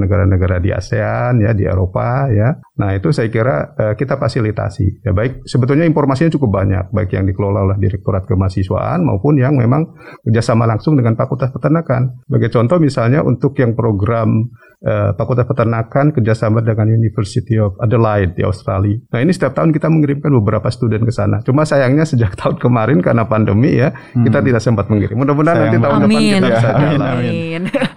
negara-negara 0.00 0.64
di 0.64 0.72
ASEAN 0.72 1.44
ya, 1.44 1.52
di 1.52 1.68
Eropa 1.68 2.24
ya. 2.32 2.56
Nah, 2.80 2.96
itu 2.96 3.12
saya 3.12 3.28
kira 3.28 3.76
uh, 3.76 3.92
kita 3.92 4.16
fasilitasi. 4.16 5.04
Ya 5.04 5.12
baik 5.12 5.44
sebetulnya 5.44 5.84
informasinya 5.84 6.32
cukup 6.32 6.56
banyak 6.56 6.88
baik 6.88 7.12
yang 7.12 7.28
dikelola 7.28 7.68
oleh 7.68 7.76
Direktorat 7.76 8.24
Kemahasiswaan 8.24 9.04
maupun 9.04 9.36
yang 9.36 9.60
memang 9.60 9.92
kerjasama 10.24 10.64
langsung 10.64 10.96
dengan 10.96 11.12
Fakultas 11.12 11.52
Peternakan. 11.52 12.24
Sebagai 12.24 12.48
contoh 12.48 12.80
misalnya 12.80 13.20
untuk 13.20 13.52
yang 13.60 13.76
program 13.76 14.56
uh, 14.84 15.10
Fakultas 15.16 15.48
Peternakan 15.48 16.12
kerjasama 16.12 16.60
dengan 16.60 16.92
University 16.92 17.56
of 17.56 17.78
Adelaide 17.80 18.36
di 18.36 18.42
Australia. 18.44 18.98
Nah 19.12 19.20
ini 19.24 19.32
setiap 19.32 19.56
tahun 19.56 19.72
kita 19.72 19.88
mengirimkan 19.88 20.28
beberapa 20.42 20.68
student 20.68 21.06
ke 21.06 21.12
sana. 21.14 21.40
Cuma 21.46 21.64
sayangnya 21.64 22.04
sejak 22.04 22.36
tahun 22.40 22.60
kemarin 22.60 23.00
karena 23.00 23.24
pandemi 23.24 23.78
ya 23.78 23.94
hmm. 23.94 24.24
kita 24.26 24.38
tidak 24.44 24.60
sempat 24.60 24.92
mengirim. 24.92 25.16
Mudah-mudahan 25.16 25.56
nanti 25.68 25.78
tahun 25.80 25.96
amin. 25.96 26.04
depan 26.04 26.20
kita 26.20 26.48
bisa 26.52 26.68
ya, 26.68 26.76
jalan. 26.76 27.14
Amin. 27.16 27.62
Nah, 27.66 27.88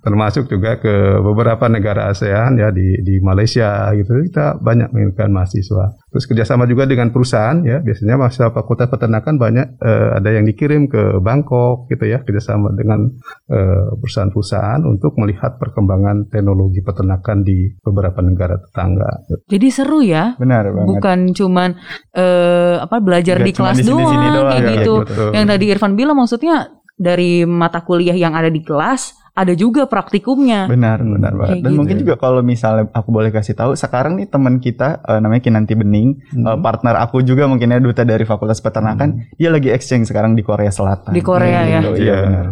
termasuk 0.00 0.44
juga 0.48 0.78
ke 0.78 0.94
beberapa 1.20 1.66
negara 1.66 2.08
ASEAN 2.12 2.56
ya 2.56 2.70
di 2.70 3.00
di 3.02 3.18
Malaysia 3.20 3.90
gitu 3.96 4.12
kita 4.30 4.60
banyak 4.62 4.94
mengirimkan 4.94 5.30
mahasiswa. 5.34 5.98
Terus 6.08 6.24
kerjasama 6.24 6.64
juga 6.64 6.88
dengan 6.88 7.12
perusahaan 7.12 7.60
ya 7.60 7.84
biasanya 7.84 8.16
mahasiswa 8.16 8.48
Fakultas 8.54 8.88
Peternakan 8.88 9.36
banyak 9.36 9.66
uh, 9.84 10.16
ada 10.16 10.30
yang 10.32 10.48
dikirim 10.48 10.88
ke 10.88 11.20
Bangkok 11.20 11.90
gitu 11.92 12.08
ya 12.08 12.24
kerjasama 12.24 12.72
dengan 12.72 13.12
uh, 13.52 13.92
perusahaan-perusahaan 14.00 14.80
untuk 14.88 15.20
melihat 15.20 15.60
perkembangan 15.60 15.87
perkembangan 15.88 16.28
teknologi 16.28 16.84
peternakan 16.84 17.38
di 17.40 17.72
beberapa 17.80 18.20
negara 18.20 18.60
tetangga. 18.60 19.24
Jadi 19.48 19.68
seru 19.72 20.04
ya? 20.04 20.36
Benar 20.36 20.68
banget. 20.76 20.88
Bukan 20.92 21.18
cuman 21.32 21.70
uh, 22.12 22.76
apa 22.84 23.00
belajar 23.00 23.40
Gak 23.40 23.46
di 23.48 23.52
kelas 23.56 23.76
di 23.80 23.88
doang, 23.88 24.04
doang 24.04 24.52
kayak 24.52 24.60
ya, 24.60 24.72
gitu. 24.76 24.94
gitu. 25.08 25.24
Yang 25.32 25.46
tadi 25.48 25.64
Irfan 25.72 25.94
bilang 25.96 26.16
maksudnya 26.20 26.56
dari 27.00 27.48
mata 27.48 27.80
kuliah 27.80 28.12
yang 28.12 28.36
ada 28.36 28.52
di 28.52 28.60
kelas 28.60 29.27
ada 29.38 29.54
juga 29.54 29.86
praktikumnya. 29.86 30.66
Benar, 30.66 30.98
benar 30.98 31.32
banget. 31.38 31.62
Dan 31.62 31.70
gitu. 31.70 31.78
mungkin 31.78 31.96
juga 32.02 32.14
kalau 32.18 32.42
misalnya 32.42 32.90
aku 32.90 33.14
boleh 33.14 33.30
kasih 33.30 33.54
tahu, 33.54 33.78
sekarang 33.78 34.18
nih 34.18 34.26
teman 34.26 34.58
kita 34.58 34.98
uh, 35.06 35.22
namanya 35.22 35.46
Kinanti 35.46 35.78
Bening, 35.78 36.18
hmm. 36.34 36.42
uh, 36.42 36.58
partner 36.58 36.98
aku 36.98 37.22
juga 37.22 37.46
mungkin 37.46 37.70
ya 37.70 37.78
duta 37.78 38.02
dari 38.02 38.26
Fakultas 38.26 38.58
Peternakan, 38.58 39.14
hmm. 39.14 39.38
dia 39.38 39.54
lagi 39.54 39.70
exchange 39.70 40.10
sekarang 40.10 40.34
di 40.34 40.42
Korea 40.42 40.74
Selatan. 40.74 41.14
Di 41.14 41.22
Korea 41.22 41.62
hmm, 41.62 41.70
ya. 41.70 41.80
Iya, 41.80 41.90
iya 42.02 42.16
benar. 42.26 42.46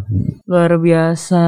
Luar 0.47 0.73
biasa, 0.79 1.45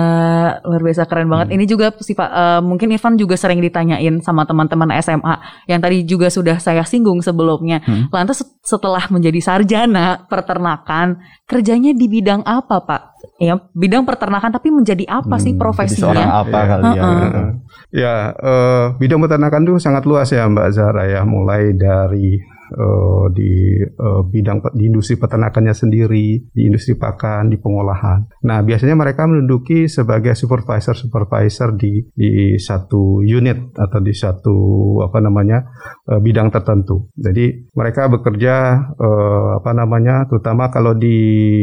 luar 0.66 0.82
biasa 0.82 1.02
keren 1.06 1.28
banget. 1.30 1.46
Hmm. 1.54 1.56
Ini 1.62 1.64
juga 1.70 1.86
sih 2.02 2.18
Pak, 2.18 2.30
uh, 2.34 2.60
mungkin 2.66 2.90
Ivan 2.90 3.14
juga 3.14 3.38
sering 3.38 3.62
ditanyain 3.62 4.18
sama 4.18 4.42
teman-teman 4.42 4.90
SMA 4.98 5.34
yang 5.70 5.78
tadi 5.78 6.02
juga 6.02 6.26
sudah 6.34 6.58
saya 6.58 6.82
singgung 6.82 7.22
sebelumnya. 7.22 7.78
Hmm. 7.86 8.10
Lantas 8.10 8.42
setelah 8.66 9.06
menjadi 9.08 9.38
sarjana 9.38 10.26
peternakan, 10.26 11.22
kerjanya 11.48 11.96
di 11.96 12.06
bidang 12.06 12.44
apa, 12.44 12.84
Pak? 12.84 13.02
ya 13.38 13.54
bidang 13.70 14.02
peternakan 14.02 14.50
tapi 14.50 14.74
menjadi 14.74 15.06
apa 15.06 15.38
hmm, 15.38 15.42
sih 15.46 15.52
profesinya? 15.54 15.94
Jadi 15.94 16.02
seorang 16.02 16.30
apa 16.42 16.58
kali 16.58 16.84
ya? 16.90 17.02
Uh 17.02 17.08
-uh. 17.08 17.48
Ya, 17.88 18.14
uh, 18.36 18.84
bidang 18.98 19.22
peternakan 19.24 19.64
itu 19.64 19.74
sangat 19.80 20.04
luas 20.04 20.28
ya 20.28 20.44
Mbak 20.44 20.68
Zahra 20.74 21.08
ya, 21.08 21.22
mulai 21.24 21.72
dari 21.72 22.36
uh, 22.74 23.26
di 23.32 23.78
uh, 23.80 24.22
bidang 24.26 24.64
di 24.74 24.88
industri 24.88 25.16
peternakannya 25.16 25.72
sendiri, 25.72 26.48
di 26.50 26.62
industri 26.66 26.98
pakan, 26.98 27.48
di 27.48 27.56
pengolahan. 27.56 28.44
Nah, 28.44 28.60
biasanya 28.64 28.98
mereka 28.98 29.24
menduduki 29.24 29.86
sebagai 29.86 30.34
supervisor-supervisor 30.34 31.76
di 31.78 32.04
di 32.12 32.56
satu 32.58 33.22
unit 33.24 33.76
atau 33.76 34.00
di 34.02 34.14
satu 34.14 34.56
apa 35.04 35.18
namanya 35.22 35.64
uh, 36.08 36.20
bidang 36.20 36.52
tertentu. 36.52 37.08
Jadi 37.16 37.70
mereka 37.72 38.10
bekerja 38.10 38.54
uh, 38.96 39.62
apa 39.62 39.70
namanya, 39.72 40.26
terutama 40.26 40.68
kalau 40.68 40.96
di 40.96 41.16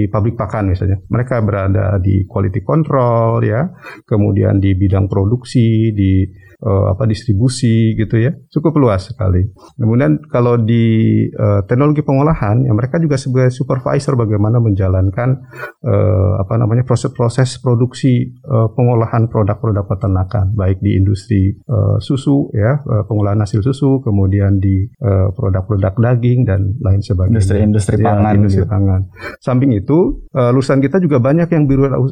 pabrik 0.09 0.37
pakan 0.39 0.71
misalnya, 0.71 1.01
mereka 1.09 1.41
berada 1.41 1.97
di 2.01 2.23
quality 2.25 2.61
control 2.63 3.41
ya, 3.43 3.67
kemudian 4.05 4.61
di 4.61 4.73
bidang 4.77 5.09
produksi, 5.09 5.91
di 5.91 6.44
uh, 6.61 6.95
apa 6.95 7.03
distribusi 7.09 7.97
gitu 7.97 8.15
ya 8.19 8.31
cukup 8.51 8.77
luas 8.79 9.11
sekali. 9.11 9.43
Kemudian 9.75 10.21
kalau 10.31 10.55
di 10.59 11.25
uh, 11.33 11.65
teknologi 11.67 12.05
pengolahan 12.05 12.63
ya 12.63 12.71
mereka 12.71 13.01
juga 13.01 13.19
sebagai 13.19 13.51
supervisor 13.51 14.15
bagaimana 14.15 14.61
menjalankan 14.63 15.29
uh, 15.83 16.33
apa 16.39 16.55
namanya 16.59 16.87
proses-proses 16.87 17.59
produksi 17.59 18.35
uh, 18.45 18.69
pengolahan 18.71 19.27
produk-produk 19.27 19.85
peternakan 19.87 20.55
baik 20.55 20.79
di 20.79 20.95
industri 20.95 21.55
uh, 21.67 21.97
susu 21.99 22.51
ya 22.53 22.79
uh, 22.85 23.03
pengolahan 23.07 23.41
hasil 23.41 23.63
susu 23.65 23.99
kemudian 24.03 24.61
di 24.61 24.87
uh, 25.01 25.31
produk-produk 25.33 25.93
daging 25.95 26.45
dan 26.45 26.77
lain 26.79 27.01
sebagainya. 27.01 27.41
Industri-industri 27.41 27.95
ya, 27.99 28.05
pangan. 28.05 28.33
Industri 28.37 28.63
gitu. 28.63 28.71
pangan. 28.71 29.01
Samping 29.41 29.71
itu 29.73 30.27
uh, 30.35 30.51
lulusan 30.53 30.79
kita 30.79 31.01
juga 31.01 31.17
banyak 31.17 31.49
yang 31.49 31.63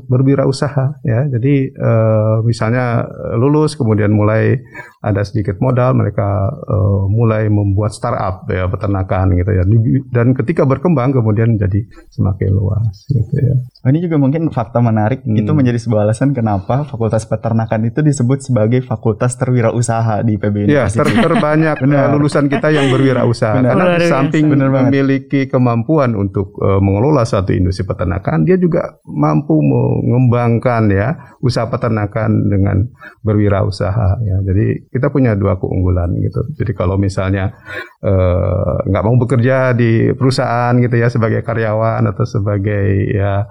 berwirausaha 0.10 1.03
ya. 1.06 1.19
Jadi 1.29 1.73
uh, 1.77 2.41
misalnya 2.45 3.06
lulus 3.38 3.77
kemudian 3.77 4.12
mulai 4.13 4.33
mulai 4.34 4.65
ada 5.04 5.19
sedikit 5.28 5.60
modal, 5.60 6.00
mereka 6.00 6.48
uh, 6.63 7.04
mulai 7.12 7.52
membuat 7.52 7.91
startup 7.91 8.48
ya 8.48 8.72
peternakan 8.72 9.36
gitu 9.36 9.52
ya. 9.52 9.63
Dan 10.10 10.32
ketika 10.32 10.63
berkembang 10.63 11.12
kemudian 11.12 11.60
jadi 11.60 11.84
semakin 12.08 12.50
luas 12.56 13.04
gitu 13.12 13.36
ya. 13.36 13.54
Oh, 13.84 13.91
ini 13.91 14.00
juga 14.00 14.15
mungkin 14.15 14.48
fakta 14.48 14.80
menarik 14.80 15.28
hmm. 15.28 15.43
itu 15.43 15.52
menjadi 15.52 15.76
sebuah 15.76 16.08
alasan 16.08 16.32
kenapa 16.32 16.88
Fakultas 16.88 17.28
Peternakan 17.28 17.91
itu 17.91 18.00
disebut 18.00 18.48
sebagai 18.48 18.80
fakultas 18.88 19.36
terwirausaha 19.36 20.24
di 20.24 20.39
PB 20.39 20.72
Ya, 20.72 20.88
ter 20.88 21.04
terbanyak 21.04 21.84
eh, 21.84 22.08
lulusan 22.15 22.48
kita 22.48 22.72
yang 22.72 22.88
berwirausaha 22.88 23.60
benar. 23.60 23.76
karena 23.76 23.86
di 24.00 24.08
samping 24.08 24.56
benar 24.56 24.72
memiliki 24.72 25.52
kemampuan 25.52 26.15
untuk 26.15 26.56
uh, 26.63 26.80
mengelola 26.80 27.28
satu 27.28 27.52
industri 27.52 27.84
peternakan, 27.84 28.48
dia 28.48 28.56
juga 28.56 29.04
mampu 29.04 29.60
mengembangkan 29.60 30.88
ya 30.88 31.36
usaha 31.43 31.67
peternakan 31.67 32.48
dengan 32.48 32.88
berwirausaha 33.19 34.22
ya. 34.23 34.38
Jadi 34.41 34.88
kita 34.89 35.12
punya 35.12 35.36
dua 35.36 35.59
keunggulan 35.59 36.15
gitu. 36.17 36.41
Jadi 36.55 36.71
kalau 36.71 36.95
misalnya 36.95 37.53
eh, 38.01 38.75
nggak 38.88 39.03
uh, 39.03 39.07
mau 39.07 39.15
bekerja 39.19 39.75
di 39.75 40.15
perusahaan 40.15 40.73
gitu 40.79 40.95
ya 40.95 41.12
sebagai 41.12 41.43
karyawan 41.43 42.03
atau 42.09 42.25
sebagai 42.25 43.12
ya 43.12 43.45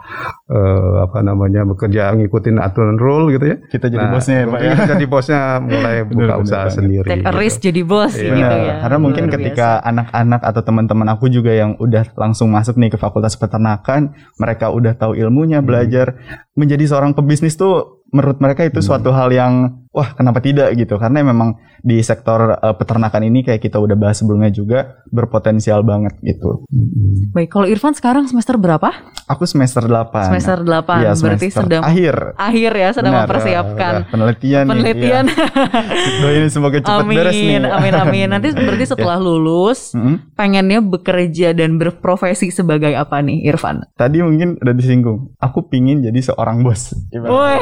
uh, 0.49 0.95
apa 1.05 1.21
namanya 1.21 1.69
bekerja 1.69 2.17
ngikutin 2.17 2.57
aturan 2.59 2.97
rule 2.97 3.37
gitu 3.37 3.45
ya. 3.53 3.57
Kita 3.69 3.93
jadi 3.93 4.07
nah, 4.09 4.13
bosnya 4.17 4.37
ya 4.37 4.47
Pak 4.49 4.61
ya. 4.61 4.75
jadi 4.97 5.05
bosnya 5.05 5.41
mulai 5.61 5.97
buka 6.09 6.35
bener, 6.37 6.45
usaha 6.45 6.65
bener, 6.67 6.77
sendiri. 6.77 7.09
Take 7.09 7.29
a 7.29 7.33
risk 7.37 7.59
gitu. 7.61 7.67
jadi 7.71 7.81
bos 7.85 8.15
iya. 8.17 8.33
gitu 8.33 8.57
ya. 8.57 8.75
Karena 8.81 8.99
mungkin 8.99 9.25
ketika 9.29 9.69
anak-anak 9.85 10.41
atau 10.41 10.63
teman-teman 10.65 11.09
aku 11.13 11.29
juga 11.29 11.53
yang 11.53 11.77
udah 11.77 12.17
langsung 12.17 12.49
masuk 12.49 12.81
nih 12.81 12.91
ke 12.95 12.99
fakultas 12.99 13.37
peternakan, 13.37 14.17
mereka 14.41 14.73
udah 14.73 14.97
tahu 14.97 15.13
ilmunya, 15.19 15.61
hmm. 15.61 15.69
belajar 15.69 16.17
menjadi 16.57 16.85
seorang 16.89 17.13
pebisnis 17.17 17.57
tuh 17.57 18.05
menurut 18.13 18.39
mereka 18.39 18.69
itu 18.69 18.79
hmm. 18.79 18.87
suatu 18.87 19.11
hal 19.11 19.33
yang 19.33 19.82
wah 19.93 20.17
kenapa 20.17 20.41
tidak 20.41 20.73
gitu 20.75 20.97
karena 20.97 21.21
memang 21.21 21.61
di 21.83 21.99
sektor 22.01 22.57
uh, 22.57 22.75
peternakan 22.79 23.27
ini 23.27 23.43
kayak 23.43 23.59
kita 23.59 23.77
udah 23.77 23.99
bahas 23.99 24.23
sebelumnya 24.23 24.49
juga 24.55 25.03
berpotensial 25.11 25.83
banget 25.83 26.15
gitu. 26.23 26.65
Baik, 27.35 27.51
kalau 27.51 27.67
Irfan 27.67 27.93
sekarang 27.93 28.31
semester 28.31 28.55
berapa? 28.55 28.89
Aku 29.27 29.45
semester 29.45 29.85
8. 29.85 30.31
Semester 30.31 30.59
8. 30.63 31.03
Ya, 31.03 31.13
berarti 31.19 31.47
sedang 31.51 31.83
akhir. 31.83 32.39
Akhir 32.39 32.73
ya, 32.73 32.89
sedang 32.95 33.13
Benar, 33.13 33.27
mempersiapkan 33.27 33.93
ya, 33.93 34.09
penelitian 34.09 34.65
penelitian. 34.71 35.25
Nih, 35.27 35.37
ya. 35.37 36.21
Doain 36.23 36.49
semoga 36.49 36.79
cepat 36.79 37.03
amin, 37.03 37.17
beres 37.19 37.35
nih. 37.35 37.59
Amin 37.67 37.95
amin. 37.99 38.29
Nanti 38.31 38.49
berarti 38.55 38.87
setelah 38.87 39.19
ya. 39.19 39.27
lulus 39.27 39.93
hmm? 39.93 40.39
pengennya 40.39 40.81
bekerja 40.81 41.51
dan 41.51 41.83
berprofesi 41.83 42.55
sebagai 42.55 42.95
apa 42.95 43.19
nih 43.21 43.51
Irfan? 43.51 43.83
Tadi 43.99 44.23
mungkin 44.23 44.63
udah 44.63 44.75
disinggung. 44.75 45.35
Aku 45.43 45.67
pingin 45.67 46.01
jadi 46.01 46.19
seorang 46.23 46.63
bos. 46.63 46.95
Woi. 47.11 47.59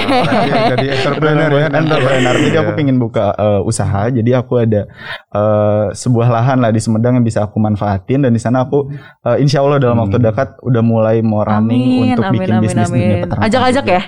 jadi 0.76 0.86
entrepreneur 1.02 1.50
ya. 1.56 1.66
Entrepreneur 1.72 2.19
benar. 2.20 2.34
Jadi 2.36 2.56
aku 2.60 2.72
iya. 2.72 2.78
pengen 2.78 2.96
buka 3.00 3.32
uh, 3.34 3.60
usaha. 3.64 4.12
Jadi 4.12 4.30
aku 4.36 4.60
ada 4.60 4.84
uh, 5.32 5.88
sebuah 5.96 6.28
lahan 6.28 6.60
lah 6.60 6.70
di 6.70 6.80
Sumedang 6.80 7.16
yang 7.18 7.26
bisa 7.26 7.42
aku 7.48 7.56
manfaatin 7.56 8.28
dan 8.28 8.30
di 8.36 8.40
sana 8.40 8.68
aku 8.68 8.92
uh, 9.24 9.36
insya 9.40 9.64
Allah 9.64 9.80
dalam 9.80 9.96
hmm. 9.96 10.04
waktu 10.06 10.16
dekat 10.20 10.48
udah 10.60 10.82
mulai 10.84 11.24
mau 11.24 11.40
running 11.42 11.80
amin, 11.80 12.02
untuk 12.12 12.24
amin, 12.28 12.34
bikin 12.36 12.54
amin, 12.54 12.64
bisnis 12.68 12.88
amin. 12.92 13.00
dunia 13.00 13.16
peternakan. 13.24 13.46
Ajak-ajak 13.48 13.86
ya. 13.88 14.02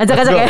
Ajak-ajak 0.00 0.32
ya. 0.32 0.48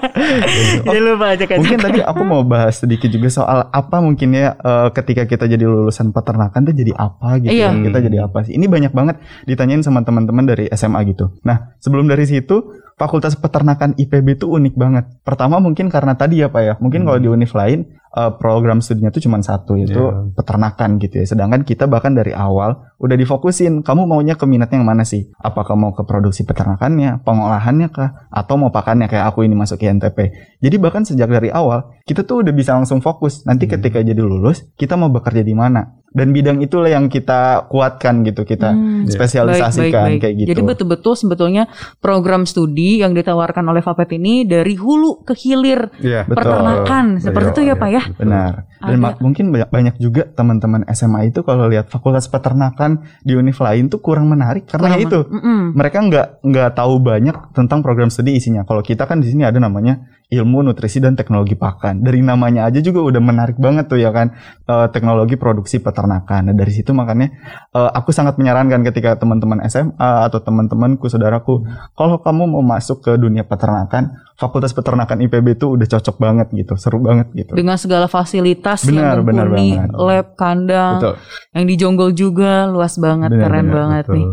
Jangan 0.84 1.02
lupa 1.08 1.26
ajak-ajak. 1.32 1.60
Mungkin 1.64 1.78
tadi 1.80 2.00
aku 2.04 2.22
mau 2.28 2.44
bahas 2.44 2.76
sedikit 2.76 3.08
juga 3.08 3.32
soal 3.32 3.64
apa 3.72 3.96
mungkin 4.04 4.36
ya 4.36 4.60
uh, 4.60 4.92
ketika 4.92 5.24
kita 5.24 5.48
jadi 5.48 5.64
lulusan 5.64 6.12
peternakan 6.12 6.68
tuh 6.68 6.76
jadi 6.76 6.92
apa 6.92 7.40
gitu. 7.40 7.64
Iya. 7.64 7.72
Kita 7.72 7.98
jadi 8.04 8.28
apa 8.28 8.44
sih? 8.44 8.60
Ini 8.60 8.68
banyak 8.68 8.92
banget 8.92 9.16
ditanyain 9.48 9.80
sama 9.80 10.04
teman-teman 10.04 10.44
dari 10.44 10.68
SMA 10.76 11.00
gitu. 11.08 11.32
Nah, 11.48 11.72
sebelum 11.80 12.12
dari 12.12 12.28
situ 12.28 12.60
Fakultas 12.98 13.38
Peternakan 13.38 13.94
IPB 13.94 14.42
itu 14.42 14.50
unik 14.50 14.74
banget. 14.74 15.04
Pertama 15.22 15.62
mungkin 15.62 15.86
karena 15.86 16.18
tadi 16.18 16.42
ya 16.42 16.50
Pak 16.50 16.62
ya, 16.66 16.74
mungkin 16.82 17.02
hmm. 17.02 17.06
kalau 17.06 17.18
di 17.22 17.28
univ 17.30 17.52
lain 17.54 17.86
uh, 18.10 18.34
program 18.34 18.82
studinya 18.82 19.14
itu 19.14 19.22
cuma 19.24 19.38
satu 19.38 19.78
yaitu 19.78 20.02
yeah. 20.02 20.26
peternakan 20.34 20.98
gitu 20.98 21.22
ya. 21.22 21.26
Sedangkan 21.30 21.62
kita 21.62 21.86
bahkan 21.86 22.18
dari 22.18 22.34
awal 22.34 22.90
udah 22.98 23.14
difokusin, 23.14 23.86
kamu 23.86 24.10
maunya 24.10 24.34
ke 24.34 24.44
minatnya 24.50 24.82
yang 24.82 24.88
mana 24.90 25.06
sih? 25.06 25.30
Apakah 25.38 25.78
mau 25.78 25.94
ke 25.94 26.02
produksi 26.02 26.42
peternakannya, 26.42 27.22
pengolahannya 27.22 27.88
kah, 27.94 28.26
atau 28.34 28.58
mau 28.58 28.74
pakannya 28.74 29.06
kayak 29.06 29.30
aku 29.30 29.46
ini 29.46 29.54
masuk 29.54 29.78
ke 29.78 29.86
NTP. 29.94 30.18
Jadi 30.58 30.76
bahkan 30.82 31.06
sejak 31.06 31.30
dari 31.30 31.54
awal 31.54 31.94
kita 32.02 32.26
tuh 32.26 32.42
udah 32.42 32.50
bisa 32.50 32.74
langsung 32.74 32.98
fokus. 32.98 33.46
Nanti 33.46 33.70
hmm. 33.70 33.72
ketika 33.78 34.02
jadi 34.02 34.18
lulus, 34.18 34.66
kita 34.74 34.98
mau 34.98 35.12
bekerja 35.12 35.46
di 35.46 35.54
mana? 35.54 36.02
Dan 36.08 36.32
bidang 36.32 36.64
itulah 36.64 36.88
yang 36.88 37.12
kita 37.12 37.68
kuatkan 37.68 38.24
gitu 38.24 38.48
kita 38.48 38.72
hmm. 38.72 39.12
spesialisasikan 39.12 39.84
baik, 39.84 39.92
baik, 39.92 40.08
baik. 40.08 40.20
kayak 40.24 40.34
gitu. 40.40 40.48
Jadi 40.56 40.62
betul-betul 40.64 41.14
sebetulnya 41.14 41.64
program 42.00 42.48
studi 42.48 43.04
yang 43.04 43.12
ditawarkan 43.12 43.64
oleh 43.68 43.84
Fapet 43.84 44.16
ini 44.16 44.48
dari 44.48 44.72
hulu 44.72 45.22
ke 45.28 45.36
hilir 45.36 45.92
yeah. 46.00 46.24
peternakan 46.24 47.20
betul. 47.20 47.24
seperti 47.28 47.48
itu 47.52 47.62
ya 47.68 47.74
Pak 47.76 47.90
ya. 47.92 48.02
Benar. 48.16 48.52
Dan 48.78 48.96
mungkin 49.20 49.44
banyak, 49.52 49.68
banyak 49.68 49.94
juga 50.00 50.22
teman-teman 50.32 50.86
SMA 50.94 51.28
itu 51.28 51.44
kalau 51.44 51.68
lihat 51.68 51.92
fakultas 51.92 52.30
peternakan 52.30 53.04
di 53.20 53.36
univ 53.36 53.58
lain 53.58 53.90
tuh 53.92 54.00
kurang 54.00 54.30
menarik 54.30 54.64
karena 54.70 54.96
kurang 54.96 55.04
itu 55.04 55.18
mm 55.28 55.40
-mm. 55.42 55.60
mereka 55.76 55.98
nggak 56.00 56.28
nggak 56.46 56.70
tahu 56.78 56.94
banyak 57.02 57.36
tentang 57.52 57.84
program 57.84 58.08
studi 58.08 58.38
isinya. 58.38 58.64
Kalau 58.64 58.80
kita 58.80 59.04
kan 59.04 59.20
di 59.20 59.28
sini 59.28 59.44
ada 59.44 59.60
namanya 59.60 60.17
ilmu 60.28 60.60
nutrisi 60.60 61.00
dan 61.00 61.16
teknologi 61.16 61.56
pakan. 61.56 62.04
Dari 62.04 62.20
namanya 62.20 62.68
aja 62.68 62.84
juga 62.84 63.00
udah 63.00 63.20
menarik 63.20 63.56
banget 63.56 63.88
tuh 63.88 63.96
ya 63.96 64.12
kan 64.12 64.36
uh, 64.68 64.92
teknologi 64.92 65.40
produksi 65.40 65.80
peternakan. 65.80 66.52
Nah 66.52 66.54
dari 66.54 66.68
situ 66.68 66.92
makanya 66.92 67.32
uh, 67.72 67.88
aku 67.88 68.12
sangat 68.12 68.36
menyarankan 68.36 68.84
ketika 68.84 69.16
teman-teman 69.16 69.64
SMA 69.72 70.28
atau 70.28 70.44
teman-temanku 70.44 71.08
saudaraku 71.08 71.64
kalau 71.96 72.20
kamu 72.20 72.44
mau 72.44 72.60
masuk 72.60 73.00
ke 73.00 73.16
dunia 73.16 73.48
peternakan, 73.48 74.20
Fakultas 74.38 74.70
Peternakan 74.70 75.18
IPB 75.26 75.58
itu 75.58 75.74
udah 75.74 75.82
cocok 75.98 76.16
banget 76.22 76.46
gitu, 76.54 76.78
seru 76.78 77.02
banget 77.02 77.26
gitu. 77.34 77.58
Dengan 77.58 77.74
segala 77.74 78.06
fasilitas 78.06 78.86
benar, 78.86 79.18
yang 79.18 79.26
mumpuni, 79.26 79.74
lab, 79.98 80.38
kandang, 80.38 81.02
betul. 81.02 81.14
yang 81.58 81.64
di 81.66 81.74
Jonggol 81.74 82.14
juga 82.14 82.70
luas 82.70 82.94
banget, 83.02 83.34
benar, 83.34 83.42
keren 83.42 83.66
benar, 83.66 83.74
banget 83.74 84.04
betul. 84.06 84.14
nih. 84.14 84.26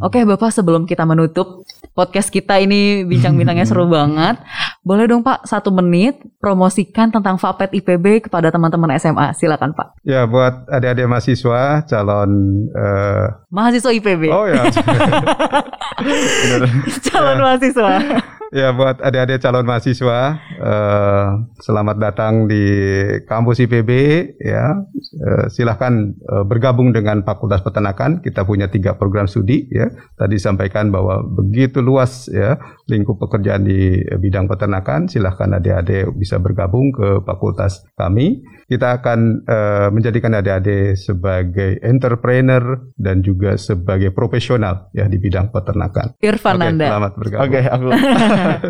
Oke 0.00 0.18
Bapak 0.24 0.48
sebelum 0.56 0.88
kita 0.88 1.04
menutup 1.04 1.68
podcast 1.92 2.32
kita 2.32 2.56
ini 2.56 3.04
bincang-bintangnya 3.04 3.68
seru 3.68 3.84
banget, 3.92 4.40
boleh 4.80 5.04
dong 5.04 5.20
Pak 5.20 5.44
satu 5.44 5.68
menit 5.68 6.16
promosikan 6.40 7.12
tentang 7.12 7.36
Fapet 7.36 7.76
IPB 7.76 8.32
kepada 8.32 8.48
teman-teman 8.48 8.96
SMA, 8.96 9.36
silakan 9.36 9.76
Pak. 9.76 10.00
Ya 10.08 10.24
buat 10.24 10.72
adik-adik 10.72 11.04
mahasiswa 11.04 11.84
calon 11.84 12.32
uh... 12.72 13.44
mahasiswa 13.52 13.92
IPB. 13.92 14.32
Oh 14.32 14.48
ya. 14.48 14.64
calon 17.12 17.36
ya. 17.36 17.44
mahasiswa. 17.44 17.92
Ya 18.50 18.74
buat 18.74 18.98
adik-adik 18.98 19.38
calon 19.50 19.66
mahasiswa, 19.66 20.38
uh, 20.62 21.42
selamat 21.58 21.98
datang 21.98 22.46
di 22.46 22.62
kampus 23.26 23.58
IPB. 23.66 23.90
Ya, 24.38 24.78
uh, 24.78 25.50
silahkan 25.50 26.14
uh, 26.30 26.46
bergabung 26.46 26.94
dengan 26.94 27.26
Fakultas 27.26 27.58
Peternakan. 27.58 28.22
Kita 28.22 28.46
punya 28.46 28.70
tiga 28.70 28.94
program 28.94 29.26
studi. 29.26 29.66
Ya, 29.66 29.90
tadi 30.14 30.38
sampaikan 30.38 30.94
bahwa 30.94 31.26
begitu 31.26 31.82
luas 31.82 32.30
ya 32.30 32.62
lingkup 32.86 33.18
pekerjaan 33.18 33.66
di 33.66 33.98
bidang 34.22 34.46
peternakan. 34.46 35.10
Silahkan 35.10 35.50
adik-adik 35.58 36.14
bisa 36.14 36.38
bergabung 36.38 36.94
ke 36.94 37.18
fakultas 37.26 37.82
kami. 37.98 38.46
Kita 38.70 39.02
akan 39.02 39.50
uh, 39.50 39.88
menjadikan 39.90 40.30
adik-adik 40.30 40.94
sebagai 40.94 41.82
entrepreneur 41.82 42.86
dan 42.94 43.18
juga 43.18 43.58
sebagai 43.58 44.14
profesional 44.14 44.86
ya 44.94 45.10
di 45.10 45.18
bidang 45.18 45.50
peternakan. 45.50 46.14
Irfan 46.22 46.62
okay, 46.62 46.70
Anda. 46.70 46.86
Selamat 46.86 47.12
bergabung. 47.18 47.42
Oke, 47.50 47.58
okay, 47.58 47.64
aku. 47.66 47.88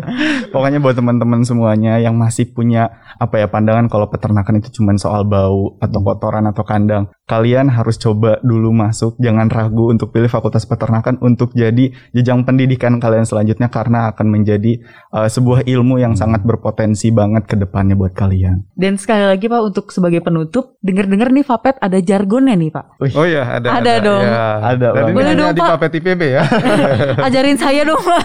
Pokoknya 0.71 0.87
buat 0.87 0.99
teman-teman 1.03 1.43
semuanya 1.43 1.99
yang 1.99 2.15
masih 2.15 2.47
punya 2.55 2.95
apa 3.19 3.43
ya 3.43 3.51
pandangan 3.51 3.91
kalau 3.91 4.07
peternakan 4.07 4.63
itu 4.63 4.79
cuma 4.79 4.95
soal 4.95 5.27
bau 5.27 5.75
atau 5.83 5.99
kotoran 5.99 6.47
atau 6.47 6.63
kandang, 6.63 7.11
kalian 7.31 7.71
harus 7.71 7.95
coba 7.95 8.43
dulu 8.43 8.75
masuk, 8.75 9.15
jangan 9.17 9.47
ragu 9.47 9.87
untuk 9.87 10.11
pilih 10.11 10.27
Fakultas 10.27 10.67
Peternakan 10.67 11.15
untuk 11.23 11.55
jadi 11.55 11.95
jenjang 12.11 12.43
pendidikan 12.43 12.99
kalian 12.99 13.23
selanjutnya 13.23 13.71
karena 13.71 14.11
akan 14.11 14.27
menjadi 14.27 14.83
uh, 15.09 15.25
sebuah 15.25 15.63
ilmu 15.63 15.95
yang 15.97 16.11
Hmm. 16.11 16.19
sangat 16.27 16.43
berpotensi 16.43 17.07
banget 17.07 17.47
ke 17.47 17.55
depannya 17.55 17.95
buat 17.95 18.11
kalian. 18.11 18.67
Dan 18.75 18.99
sekali 18.99 19.23
lagi 19.23 19.47
Pak 19.47 19.61
untuk 19.63 19.95
sebagai 19.95 20.19
penutup, 20.19 20.75
denger-denger 20.83 21.31
nih 21.31 21.45
Fapet 21.47 21.79
ada 21.79 22.03
jargonnya 22.03 22.59
nih 22.59 22.67
Pak. 22.67 22.85
Oh 23.15 23.23
iya 23.23 23.47
ada. 23.47 23.79
Ada 23.79 23.93
dong. 24.01 24.23
Ya. 24.27 24.49
Ada, 24.59 24.87
Dan 24.91 25.03
ini 25.07 25.15
Boleh 25.15 25.33
dong, 25.37 25.51
di 25.55 25.61
Pak. 25.63 25.69
Papet 25.77 25.91
IPB 26.01 26.21
ya. 26.25 26.43
Ajarin 27.31 27.55
saya 27.55 27.87
dong 27.87 28.01
Pak. 28.01 28.21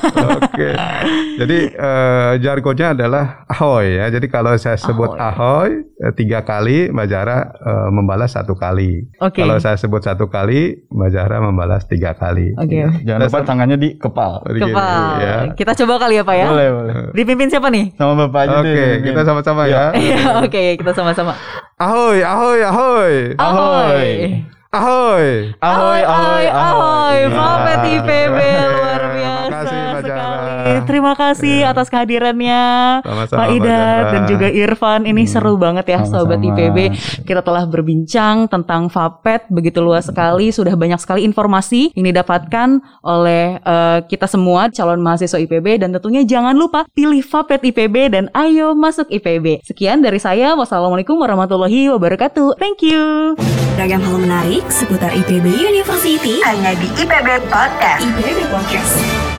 Oke. 0.51 0.69
Jadi 1.37 1.59
eh, 1.69 2.33
jargonnya 2.41 2.87
adalah 2.97 3.45
ahoy 3.47 4.01
ya. 4.01 4.09
Jadi 4.09 4.27
kalau 4.27 4.57
saya 4.57 4.81
sebut 4.81 5.13
ahoy, 5.15 5.85
eh, 5.85 6.13
tiga 6.17 6.41
kali, 6.43 6.89
Mbak 6.89 7.07
Jara 7.07 7.39
eh, 7.45 7.89
membalas 7.93 8.33
satu 8.33 8.57
kali. 8.57 8.96
Oke. 9.19 9.39
Kalau 9.39 9.57
saya 9.57 9.75
sebut 9.75 10.01
satu 10.01 10.27
kali, 10.27 10.87
Mbak 10.87 11.09
Jara 11.11 11.39
membalas 11.39 11.85
tiga 11.85 12.13
kali. 12.13 12.53
Oke. 12.53 13.03
Jangan 13.03 13.21
lupa 13.23 13.41
tangannya 13.43 13.77
di 13.77 13.89
kepal. 13.95 14.41
Kepal. 14.43 15.01
ya. 15.19 15.35
Kita 15.53 15.73
coba 15.75 15.95
kali 15.99 16.17
ya 16.17 16.23
Pak 16.23 16.37
ya. 16.37 16.47
Boleh, 16.47 16.69
boleh. 16.71 16.95
Dipimpin 17.13 17.49
siapa 17.49 17.69
nih? 17.69 17.93
Sama 17.95 18.13
Bapak 18.19 18.41
aja 18.43 18.57
Oke, 18.57 18.67
deh. 18.67 18.75
dipimpin. 18.75 19.05
kita 19.07 19.21
sama-sama 19.23 19.63
ya. 19.67 19.85
Iya, 19.93 20.23
oke, 20.45 20.65
kita 20.77 20.93
sama-sama. 20.93 21.33
Ahoy, 21.77 22.21
ahoy, 22.21 22.61
ahoy. 22.61 23.15
Ahoy. 23.37 24.09
Ahoy. 24.69 25.29
Ahoy, 25.59 26.01
ahoy, 26.03 26.45
ahoy. 26.47 27.19
Fapet 27.29 27.77
Nah. 27.77 27.93
IPB 27.95 28.39
Terima 30.85 31.13
kasih 31.17 31.65
atas 31.65 31.89
kehadirannya 31.89 32.63
Sama-sama, 33.01 33.39
Pak 33.39 33.49
Ida 33.57 33.83
dan 34.13 34.23
juga 34.29 34.49
Irfan. 34.53 35.09
Ini 35.09 35.23
seru 35.25 35.57
banget 35.57 35.89
ya 35.89 36.05
Sobat 36.05 36.43
Sama-sama. 36.43 36.61
IPB. 36.61 36.79
Kita 37.25 37.41
telah 37.41 37.65
berbincang 37.65 38.51
tentang 38.51 38.93
Fapet 38.93 39.49
begitu 39.49 39.81
luas 39.81 40.11
sekali, 40.11 40.53
sudah 40.53 40.75
banyak 40.77 41.01
sekali 41.01 41.25
informasi 41.25 41.95
yang 41.97 42.11
didapatkan 42.13 42.83
oleh 43.01 43.59
eh, 43.63 43.99
kita 44.11 44.29
semua 44.29 44.69
calon 44.69 45.01
mahasiswa 45.01 45.39
IPB 45.41 45.81
dan 45.81 45.95
tentunya 45.95 46.27
jangan 46.27 46.53
lupa 46.53 46.85
pilih 46.93 47.23
Fapet 47.25 47.63
IPB 47.63 48.13
dan 48.13 48.25
ayo 48.35 48.75
masuk 48.77 49.09
IPB. 49.09 49.63
Sekian 49.63 50.03
dari 50.03 50.19
saya. 50.19 50.59
Wassalamualaikum 50.59 51.17
warahmatullahi 51.17 51.93
wabarakatuh. 51.95 52.59
Thank 52.59 52.83
you. 52.85 53.37
Ragam 53.77 54.01
hal 54.01 54.17
menarik 54.17 54.65
seputar 54.73 55.13
IPB 55.13 55.53
University 55.53 56.41
hanya 56.41 56.73
di 56.81 56.89
IPB 56.97 57.45
Podcast. 57.53 58.01
IPB 58.01 58.49
Podcast. 58.49 59.36